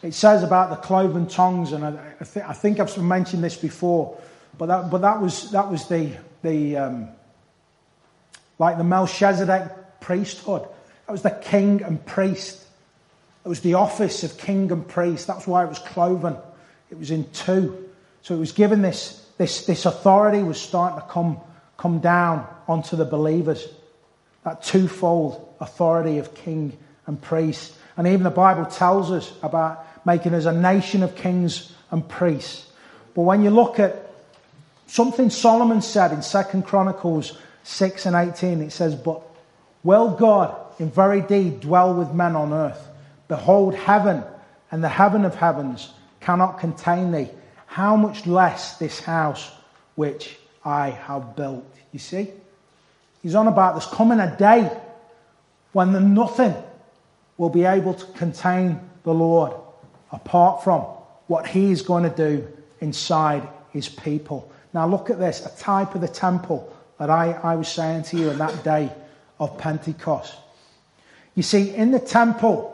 It 0.02 0.14
says 0.14 0.42
about 0.42 0.70
the 0.70 0.76
cloven 0.76 1.26
tongues, 1.28 1.72
and 1.72 1.84
I, 1.84 2.24
th- 2.24 2.44
I 2.44 2.52
think 2.52 2.80
I've 2.80 2.96
mentioned 2.98 3.42
this 3.42 3.56
before, 3.56 4.18
but 4.58 4.66
that, 4.66 4.90
but 4.90 5.02
that 5.02 5.20
was, 5.20 5.50
that 5.52 5.70
was 5.70 5.88
the, 5.88 6.12
the 6.42 6.76
um, 6.76 7.08
like 8.58 8.78
the 8.78 8.84
Melchizedek 8.84 10.00
priesthood. 10.00 10.62
That 11.06 11.12
was 11.12 11.22
the 11.22 11.30
king 11.30 11.82
and 11.82 12.04
priest. 12.04 12.64
It 13.44 13.48
was 13.48 13.60
the 13.60 13.74
office 13.74 14.22
of 14.22 14.38
king 14.38 14.70
and 14.70 14.86
priest. 14.86 15.26
That's 15.26 15.46
why 15.46 15.64
it 15.64 15.68
was 15.68 15.80
cloven. 15.80 16.36
It 16.90 16.98
was 16.98 17.10
in 17.10 17.28
two. 17.30 17.88
So 18.22 18.36
it 18.36 18.38
was 18.38 18.52
given 18.52 18.82
this, 18.82 19.26
this, 19.38 19.66
this 19.66 19.84
authority 19.84 20.42
was 20.42 20.60
starting 20.60 21.00
to 21.00 21.06
come, 21.08 21.40
come 21.76 21.98
down 21.98 22.46
onto 22.68 22.96
the 22.96 23.04
believers. 23.04 23.66
That 24.44 24.62
twofold 24.62 25.51
authority 25.62 26.18
of 26.18 26.34
king 26.34 26.76
and 27.06 27.20
priest. 27.22 27.74
And 27.96 28.06
even 28.06 28.24
the 28.24 28.30
Bible 28.30 28.66
tells 28.66 29.10
us 29.10 29.32
about 29.42 29.86
making 30.04 30.34
us 30.34 30.44
a 30.44 30.52
nation 30.52 31.02
of 31.02 31.14
kings 31.14 31.72
and 31.90 32.06
priests. 32.06 32.70
But 33.14 33.22
when 33.22 33.42
you 33.42 33.50
look 33.50 33.78
at 33.78 34.10
something 34.86 35.30
Solomon 35.30 35.80
said 35.80 36.12
in 36.12 36.22
Second 36.22 36.64
Chronicles 36.64 37.38
6 37.62 38.06
and 38.06 38.16
18, 38.16 38.60
it 38.60 38.72
says, 38.72 38.94
But 38.94 39.22
will 39.84 40.10
God 40.10 40.56
in 40.78 40.90
very 40.90 41.20
deed 41.20 41.60
dwell 41.60 41.94
with 41.94 42.12
men 42.12 42.34
on 42.34 42.52
earth? 42.52 42.88
Behold, 43.28 43.74
heaven 43.74 44.24
and 44.70 44.82
the 44.82 44.88
heaven 44.88 45.24
of 45.24 45.34
heavens 45.34 45.92
cannot 46.20 46.58
contain 46.58 47.12
thee. 47.12 47.28
How 47.66 47.96
much 47.96 48.26
less 48.26 48.78
this 48.78 49.00
house 49.00 49.50
which 49.94 50.36
I 50.64 50.90
have 50.90 51.36
built? 51.36 51.64
You 51.92 51.98
see? 51.98 52.30
He's 53.22 53.34
on 53.34 53.46
about 53.46 53.76
this 53.76 53.86
coming 53.86 54.18
a 54.18 54.36
day 54.36 54.70
when 55.72 56.14
nothing 56.14 56.54
will 57.36 57.50
be 57.50 57.64
able 57.64 57.94
to 57.94 58.06
contain 58.12 58.80
the 59.04 59.12
Lord 59.12 59.52
apart 60.10 60.62
from 60.62 60.82
what 61.26 61.46
he 61.46 61.70
is 61.70 61.82
going 61.82 62.04
to 62.04 62.14
do 62.14 62.46
inside 62.80 63.48
his 63.70 63.88
people. 63.88 64.52
Now 64.74 64.86
look 64.86 65.10
at 65.10 65.18
this, 65.18 65.44
a 65.44 65.58
type 65.58 65.94
of 65.94 66.00
the 66.00 66.08
temple 66.08 66.72
that 66.98 67.10
I, 67.10 67.32
I 67.32 67.56
was 67.56 67.68
saying 67.68 68.04
to 68.04 68.18
you 68.18 68.30
in 68.30 68.38
that 68.38 68.62
day 68.62 68.92
of 69.40 69.58
Pentecost. 69.58 70.34
You 71.34 71.42
see, 71.42 71.74
in 71.74 71.90
the 71.90 71.98
temple, 71.98 72.68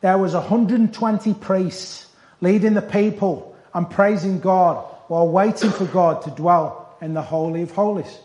there 0.00 0.16
was 0.16 0.34
120 0.34 1.34
priests 1.34 2.06
leading 2.40 2.74
the 2.74 2.82
people 2.82 3.56
and 3.74 3.90
praising 3.90 4.38
God 4.38 4.84
while 5.08 5.28
waiting 5.28 5.70
for 5.70 5.86
God 5.86 6.22
to 6.22 6.30
dwell 6.30 6.96
in 7.00 7.14
the 7.14 7.22
Holy 7.22 7.62
of 7.62 7.72
Holies. 7.72 8.18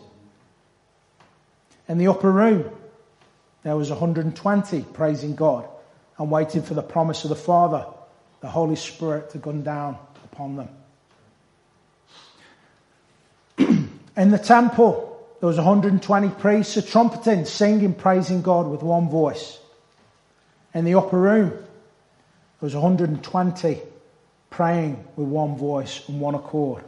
In 1.88 1.98
the 1.98 2.08
upper 2.08 2.30
room, 2.30 2.70
there 3.64 3.76
was 3.76 3.90
120 3.90 4.82
praising 4.92 5.34
God 5.34 5.66
and 6.18 6.30
waiting 6.30 6.62
for 6.62 6.74
the 6.74 6.82
promise 6.82 7.24
of 7.24 7.30
the 7.30 7.36
Father, 7.36 7.84
the 8.40 8.48
Holy 8.48 8.76
Spirit 8.76 9.30
to 9.30 9.38
come 9.38 9.62
down 9.62 9.98
upon 10.32 10.56
them. 10.56 10.68
In 14.16 14.30
the 14.30 14.38
temple, 14.38 15.10
there 15.40 15.48
was 15.48 15.56
120 15.56 16.28
priests 16.28 16.90
trumpeting, 16.90 17.46
singing, 17.46 17.94
praising 17.94 18.42
God 18.42 18.68
with 18.68 18.82
one 18.82 19.08
voice. 19.08 19.58
In 20.74 20.84
the 20.84 20.94
upper 20.94 21.18
room, 21.18 21.50
there 21.50 21.66
was 22.60 22.74
120 22.74 23.80
praying 24.50 25.04
with 25.16 25.28
one 25.28 25.56
voice 25.56 26.06
and 26.08 26.20
one 26.20 26.34
accord. 26.34 26.84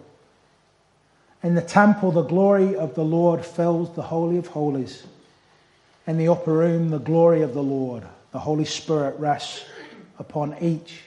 In 1.42 1.54
the 1.54 1.62
temple, 1.62 2.12
the 2.12 2.22
glory 2.22 2.76
of 2.76 2.94
the 2.94 3.04
Lord 3.04 3.44
fills 3.44 3.94
the 3.94 4.02
Holy 4.02 4.36
of 4.36 4.48
Holies. 4.48 5.04
In 6.06 6.18
the 6.18 6.28
upper 6.28 6.52
room, 6.52 6.90
the 6.90 6.98
glory 6.98 7.42
of 7.42 7.52
the 7.52 7.62
Lord, 7.62 8.04
the 8.30 8.38
Holy 8.38 8.64
Spirit 8.64 9.18
rests 9.18 9.64
upon 10.18 10.56
each 10.60 11.00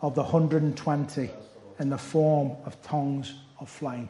of 0.00 0.14
the 0.14 0.22
120 0.22 1.30
in 1.78 1.90
the 1.90 1.98
form 1.98 2.52
of 2.64 2.80
tongues 2.82 3.34
of 3.60 3.68
flame. 3.68 4.08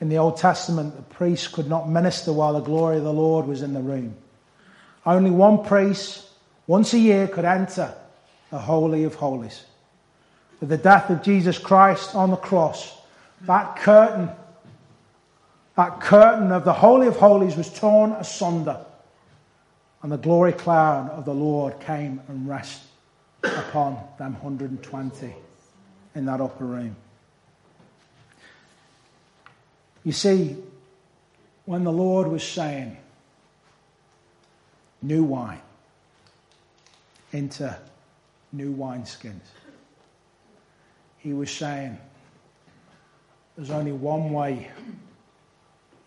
In 0.00 0.08
the 0.08 0.18
Old 0.18 0.36
Testament, 0.36 0.94
the 0.94 1.02
priest 1.02 1.50
could 1.52 1.68
not 1.68 1.88
minister 1.88 2.32
while 2.32 2.52
the 2.52 2.60
glory 2.60 2.98
of 2.98 3.04
the 3.04 3.12
Lord 3.12 3.46
was 3.46 3.62
in 3.62 3.74
the 3.74 3.80
room. 3.80 4.14
Only 5.04 5.30
one 5.30 5.64
priest, 5.64 6.24
once 6.68 6.94
a 6.94 6.98
year, 6.98 7.26
could 7.26 7.44
enter 7.44 7.92
the 8.50 8.58
Holy 8.58 9.02
of 9.02 9.16
Holies. 9.16 9.64
With 10.60 10.68
the 10.68 10.76
death 10.76 11.10
of 11.10 11.22
Jesus 11.22 11.58
Christ 11.58 12.14
on 12.14 12.30
the 12.30 12.36
cross, 12.36 12.96
that 13.42 13.76
curtain, 13.76 14.30
that 15.78 16.00
curtain 16.00 16.50
of 16.50 16.64
the 16.64 16.72
Holy 16.72 17.06
of 17.06 17.16
Holies 17.18 17.54
was 17.54 17.72
torn 17.72 18.10
asunder, 18.10 18.84
and 20.02 20.10
the 20.10 20.16
glory 20.18 20.52
cloud 20.52 21.08
of 21.10 21.24
the 21.24 21.32
Lord 21.32 21.78
came 21.78 22.20
and 22.26 22.48
rested 22.48 22.88
upon 23.44 23.96
them 24.18 24.32
120 24.32 25.32
in 26.16 26.24
that 26.24 26.40
upper 26.40 26.64
room. 26.64 26.96
You 30.02 30.10
see, 30.10 30.56
when 31.64 31.84
the 31.84 31.92
Lord 31.92 32.26
was 32.26 32.42
saying, 32.42 32.96
new 35.00 35.22
wine 35.22 35.62
into 37.30 37.78
new 38.50 38.74
wineskins, 38.74 39.46
he 41.18 41.32
was 41.32 41.52
saying, 41.52 41.96
there's 43.54 43.70
only 43.70 43.92
one 43.92 44.32
way 44.32 44.72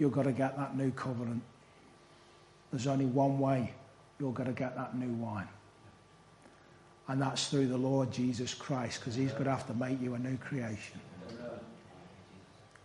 you've 0.01 0.11
got 0.11 0.23
to 0.23 0.31
get 0.31 0.57
that 0.57 0.75
new 0.75 0.89
covenant. 0.89 1.43
There's 2.71 2.87
only 2.87 3.05
one 3.05 3.37
way 3.37 3.71
you're 4.19 4.33
going 4.33 4.49
to 4.49 4.55
get 4.55 4.75
that 4.75 4.97
new 4.97 5.13
wine. 5.13 5.47
And 7.07 7.21
that's 7.21 7.49
through 7.49 7.67
the 7.67 7.77
Lord 7.77 8.11
Jesus 8.11 8.55
Christ, 8.55 8.99
because 8.99 9.13
he's 9.13 9.31
going 9.31 9.43
to 9.43 9.51
have 9.51 9.67
to 9.67 9.75
make 9.75 10.01
you 10.01 10.15
a 10.15 10.19
new 10.19 10.37
creation. 10.37 10.99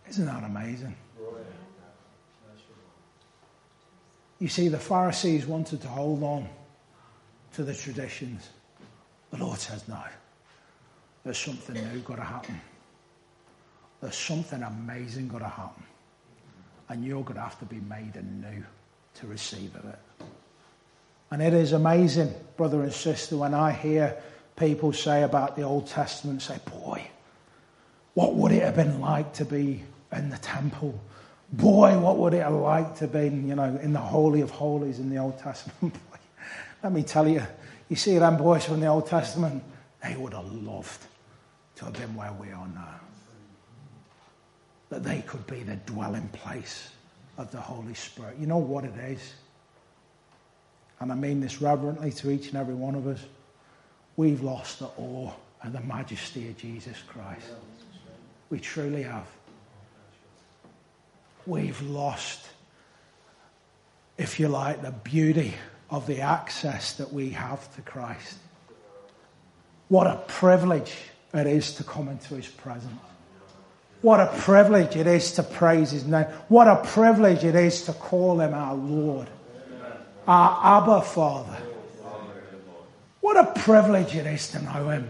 Isn't 0.07 0.27
that 0.27 0.43
amazing? 0.43 0.95
You 4.37 4.47
see, 4.47 4.67
the 4.67 4.77
Pharisees 4.77 5.47
wanted 5.47 5.81
to 5.81 5.87
hold 5.87 6.21
on 6.21 6.47
to 7.53 7.63
the 7.63 7.73
traditions. 7.73 8.47
The 9.31 9.37
Lord 9.37 9.57
says, 9.57 9.87
no, 9.87 10.03
there's 11.23 11.39
something 11.39 11.73
new 11.91 11.99
got 12.01 12.17
to 12.17 12.23
happen. 12.23 12.61
There's 14.01 14.15
something 14.15 14.61
amazing 14.61 15.29
got 15.29 15.39
to 15.39 15.47
happen. 15.47 15.83
And 16.89 17.03
you're 17.03 17.23
going 17.23 17.35
to 17.35 17.41
have 17.41 17.59
to 17.59 17.65
be 17.65 17.79
made 17.81 18.15
anew 18.15 18.63
to 19.15 19.27
receive 19.27 19.75
of 19.75 19.85
it. 19.85 19.99
And 21.31 21.41
it 21.41 21.53
is 21.53 21.73
amazing, 21.73 22.33
brother 22.55 22.81
and 22.83 22.93
sister, 22.93 23.35
when 23.37 23.53
I 23.53 23.71
hear 23.71 24.15
people 24.55 24.93
say 24.93 25.23
about 25.23 25.55
the 25.57 25.63
Old 25.63 25.87
Testament, 25.87 26.41
say, 26.41 26.57
boy, 26.71 27.05
what 28.13 28.35
would 28.35 28.51
it 28.51 28.63
have 28.63 28.75
been 28.75 29.01
like 29.01 29.33
to 29.33 29.45
be 29.45 29.83
in 30.11 30.29
the 30.29 30.37
temple. 30.37 30.99
Boy, 31.51 31.97
what 31.97 32.17
would 32.17 32.33
it 32.33 32.43
have 32.43 32.53
liked 32.53 32.97
to 32.97 33.07
been, 33.07 33.47
you 33.47 33.55
know, 33.55 33.79
in 33.81 33.93
the 33.93 33.99
Holy 33.99 34.41
of 34.41 34.51
Holies 34.51 34.99
in 34.99 35.09
the 35.09 35.17
Old 35.17 35.37
Testament. 35.39 35.95
Let 36.83 36.91
me 36.91 37.03
tell 37.03 37.27
you, 37.27 37.41
you 37.89 37.95
see 37.95 38.17
them 38.17 38.37
boys 38.37 38.65
from 38.65 38.79
the 38.79 38.87
Old 38.87 39.07
Testament, 39.07 39.63
they 40.03 40.15
would 40.15 40.33
have 40.33 40.51
loved 40.51 41.05
to 41.77 41.85
have 41.85 41.93
been 41.93 42.15
where 42.15 42.33
we 42.33 42.47
are 42.51 42.67
now. 42.67 42.99
That 44.89 45.03
they 45.03 45.21
could 45.21 45.45
be 45.47 45.63
the 45.63 45.75
dwelling 45.75 46.29
place 46.29 46.89
of 47.37 47.51
the 47.51 47.59
Holy 47.59 47.93
Spirit. 47.93 48.37
You 48.39 48.47
know 48.47 48.57
what 48.57 48.83
it 48.85 48.95
is? 48.97 49.33
And 50.99 51.11
I 51.11 51.15
mean 51.15 51.41
this 51.41 51.61
reverently 51.61 52.11
to 52.13 52.31
each 52.31 52.47
and 52.47 52.57
every 52.57 52.73
one 52.73 52.95
of 52.95 53.05
us. 53.05 53.19
We've 54.15 54.41
lost 54.41 54.79
the 54.79 54.87
awe 54.97 55.31
and 55.61 55.73
the 55.73 55.81
majesty 55.81 56.47
of 56.49 56.57
Jesus 56.57 56.97
Christ. 57.07 57.47
We 58.49 58.59
truly 58.59 59.03
have. 59.03 59.27
we've 61.47 61.81
lost, 61.81 62.45
if 64.17 64.39
you 64.39 64.49
like, 64.49 64.81
the 64.81 64.91
beauty 64.91 65.53
of 65.89 66.05
the 66.05 66.21
access 66.21 66.93
that 66.93 67.11
we 67.11 67.29
have 67.29 67.73
to 67.75 67.81
Christ. 67.81 68.37
What 69.87 70.07
a 70.07 70.17
privilege 70.27 70.93
it 71.33 71.47
is 71.47 71.73
to 71.75 71.83
come 71.83 72.09
into 72.09 72.35
his 72.35 72.47
presence. 72.47 72.93
What 74.01 74.19
a 74.19 74.27
privilege 74.27 74.95
it 74.95 75.07
is 75.07 75.33
to 75.33 75.43
praise 75.43 75.91
his 75.91 76.05
name. 76.05 76.25
What 76.49 76.67
a 76.67 76.77
privilege 76.77 77.43
it 77.43 77.55
is 77.55 77.83
to 77.83 77.93
call 77.93 78.39
him 78.39 78.53
our 78.53 78.75
Lord, 78.75 79.27
our 80.27 80.81
Abba 80.81 81.01
Father. 81.01 81.57
What 83.21 83.37
a 83.37 83.59
privilege 83.59 84.15
it 84.15 84.27
is 84.27 84.49
to 84.51 84.61
know 84.61 84.89
him. 84.89 85.09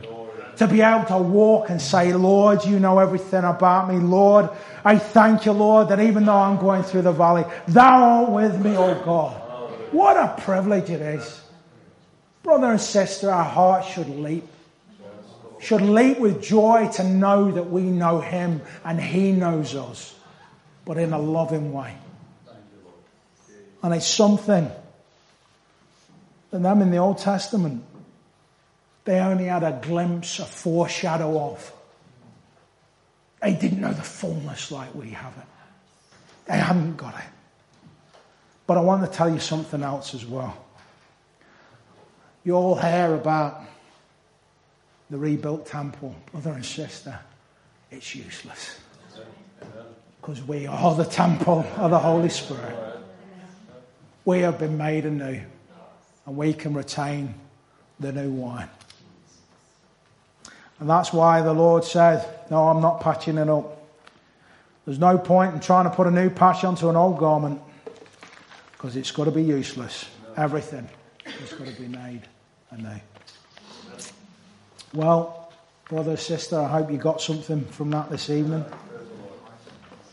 To 0.57 0.67
be 0.67 0.81
able 0.81 1.05
to 1.05 1.17
walk 1.17 1.69
and 1.69 1.79
say, 1.79 2.13
Lord, 2.13 2.65
you 2.65 2.79
know 2.79 2.97
everything 2.97 3.43
about 3.43 3.89
me. 3.89 3.99
Lord, 3.99 4.49
I 4.83 4.97
thank 4.97 5.45
you, 5.45 5.51
Lord, 5.51 5.89
that 5.89 5.99
even 5.99 6.25
though 6.25 6.37
I'm 6.37 6.57
going 6.57 6.81
through 6.81 7.03
the 7.03 7.11
valley, 7.11 7.45
thou 7.67 8.23
art 8.23 8.31
with 8.31 8.65
me, 8.65 8.75
O 8.75 8.95
God. 9.03 9.35
What 9.91 10.17
a 10.17 10.41
privilege 10.41 10.89
it 10.89 11.01
is. 11.01 11.41
Brother 12.41 12.71
and 12.71 12.81
sister, 12.81 13.29
our 13.29 13.43
hearts 13.43 13.87
should 13.87 14.09
leap 14.09 14.45
should 15.67 15.81
leap 15.81 16.17
with 16.17 16.41
joy 16.41 16.89
to 16.93 17.03
know 17.03 17.51
that 17.51 17.69
we 17.69 17.81
know 17.81 18.21
Him 18.21 18.61
and 18.85 19.01
He 19.01 19.33
knows 19.33 19.75
us, 19.75 20.15
but 20.85 20.97
in 20.97 21.11
a 21.11 21.19
loving 21.19 21.73
way. 21.73 21.93
And 23.83 23.93
it's 23.93 24.07
something 24.07 24.71
that 26.51 26.63
them 26.63 26.81
in 26.81 26.89
the 26.89 26.95
Old 26.95 27.17
Testament, 27.17 27.83
they 29.03 29.19
only 29.19 29.43
had 29.43 29.63
a 29.63 29.77
glimpse, 29.81 30.39
a 30.39 30.45
foreshadow 30.45 31.51
of. 31.51 31.73
They 33.41 33.53
didn't 33.53 33.81
know 33.81 33.91
the 33.91 34.01
fullness 34.01 34.71
like 34.71 34.95
we 34.95 35.09
have 35.09 35.33
it. 35.37 35.47
They 36.45 36.57
haven't 36.59 36.95
got 36.95 37.13
it. 37.15 37.29
But 38.65 38.77
I 38.77 38.79
want 38.79 39.03
to 39.03 39.11
tell 39.17 39.29
you 39.29 39.39
something 39.39 39.83
else 39.83 40.13
as 40.13 40.25
well. 40.25 40.65
You 42.45 42.53
all 42.53 42.75
hear 42.75 43.13
about 43.13 43.63
the 45.09 45.17
rebuilt 45.17 45.65
temple, 45.65 46.15
brother 46.31 46.51
and 46.51 46.65
sister, 46.65 47.17
it's 47.91 48.15
useless. 48.15 48.79
Because 50.19 50.43
we 50.43 50.67
are 50.67 50.95
the 50.95 51.05
temple 51.05 51.65
of 51.77 51.91
the 51.91 51.99
Holy 51.99 52.29
Spirit. 52.29 52.75
We 54.25 54.39
have 54.39 54.59
been 54.59 54.77
made 54.77 55.05
anew, 55.05 55.41
and 56.25 56.35
we 56.35 56.53
can 56.53 56.73
retain 56.73 57.33
the 57.99 58.11
new 58.11 58.31
wine. 58.31 58.69
And 60.79 60.89
that's 60.89 61.13
why 61.13 61.41
the 61.41 61.53
Lord 61.53 61.83
said, 61.83 62.27
No, 62.51 62.67
I'm 62.67 62.81
not 62.81 63.01
patching 63.01 63.37
it 63.37 63.49
up. 63.49 63.81
There's 64.85 64.99
no 64.99 65.17
point 65.17 65.53
in 65.53 65.59
trying 65.59 65.85
to 65.85 65.89
put 65.89 66.07
a 66.07 66.11
new 66.11 66.29
patch 66.29 66.63
onto 66.63 66.89
an 66.89 66.95
old 66.95 67.17
garment 67.17 67.61
because 68.73 68.95
it's 68.95 69.11
got 69.11 69.25
to 69.25 69.31
be 69.31 69.43
useless. 69.43 70.05
Everything 70.35 70.87
has 71.25 71.53
got 71.53 71.67
to 71.67 71.81
be 71.81 71.87
made 71.87 72.21
anew. 72.71 72.99
Well, 74.97 75.51
brother, 75.89 76.17
sister, 76.17 76.57
I 76.57 76.67
hope 76.67 76.89
you 76.89 76.97
got 76.97 77.21
something 77.21 77.63
from 77.65 77.91
that 77.91 78.09
this 78.09 78.31
evening. 78.31 78.65